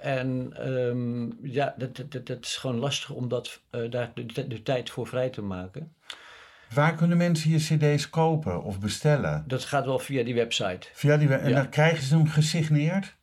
[0.00, 3.60] En ehm, ja, dat, dat, dat, is gewoon lastig om dat,
[3.90, 5.92] daar de, de, de tijd voor vrij te maken.
[6.74, 9.44] Waar kunnen mensen je cd's kopen of bestellen?
[9.46, 10.88] Dat gaat wel via die website.
[10.92, 11.54] Via die we- en Ja.
[11.56, 13.16] dan krijgen ze hem gesigneerd?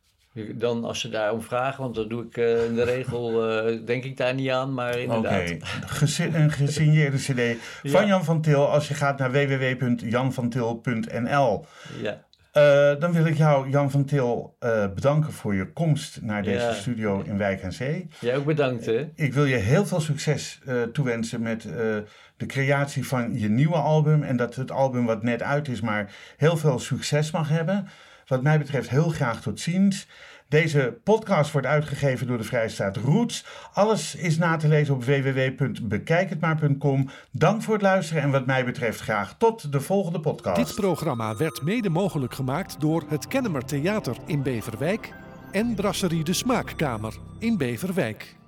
[0.54, 4.04] Dan als ze daarom vragen, want dat doe ik eh, in de regel, eh, denk
[4.04, 5.54] ik daar niet aan, maar Oké, inderdaad.
[5.86, 7.58] Gesi- een gesigneerde cd
[7.92, 8.08] van Ja.
[8.08, 8.70] Jan van Til.
[8.70, 11.66] Als je gaat naar www.janvantil.nl.
[12.02, 16.44] Ja, Eh, dan wil ik jou, Jan van Til, eh, bedanken voor je komst naar
[16.44, 16.74] deze Ja.
[16.74, 18.08] studio in Wijk aan Zee.
[18.20, 19.10] jij ook bedankt hè.
[19.16, 21.72] Ik wil je heel veel succes eh, toewensen met eh,
[22.38, 24.24] de creatie van je nieuwe album.
[24.24, 27.88] En dat het album wat net uit is, maar heel veel succes mag hebben.
[28.30, 30.08] Wat mij betreft heel graag tot ziens.
[30.48, 33.46] Deze podcast wordt uitgegeven door de Vrijstaat Roots.
[33.74, 37.10] Alles is na te lezen op www.bekijkhetmaar.com.
[37.32, 40.68] Dank voor het luisteren en wat mij betreft graag tot de volgende podcast.
[40.68, 45.14] Dit programma werd mede mogelijk gemaakt door het Kennemer Theater in Beverwijk
[45.52, 48.39] en Brasserie de Smaakkamer in Beverwijk.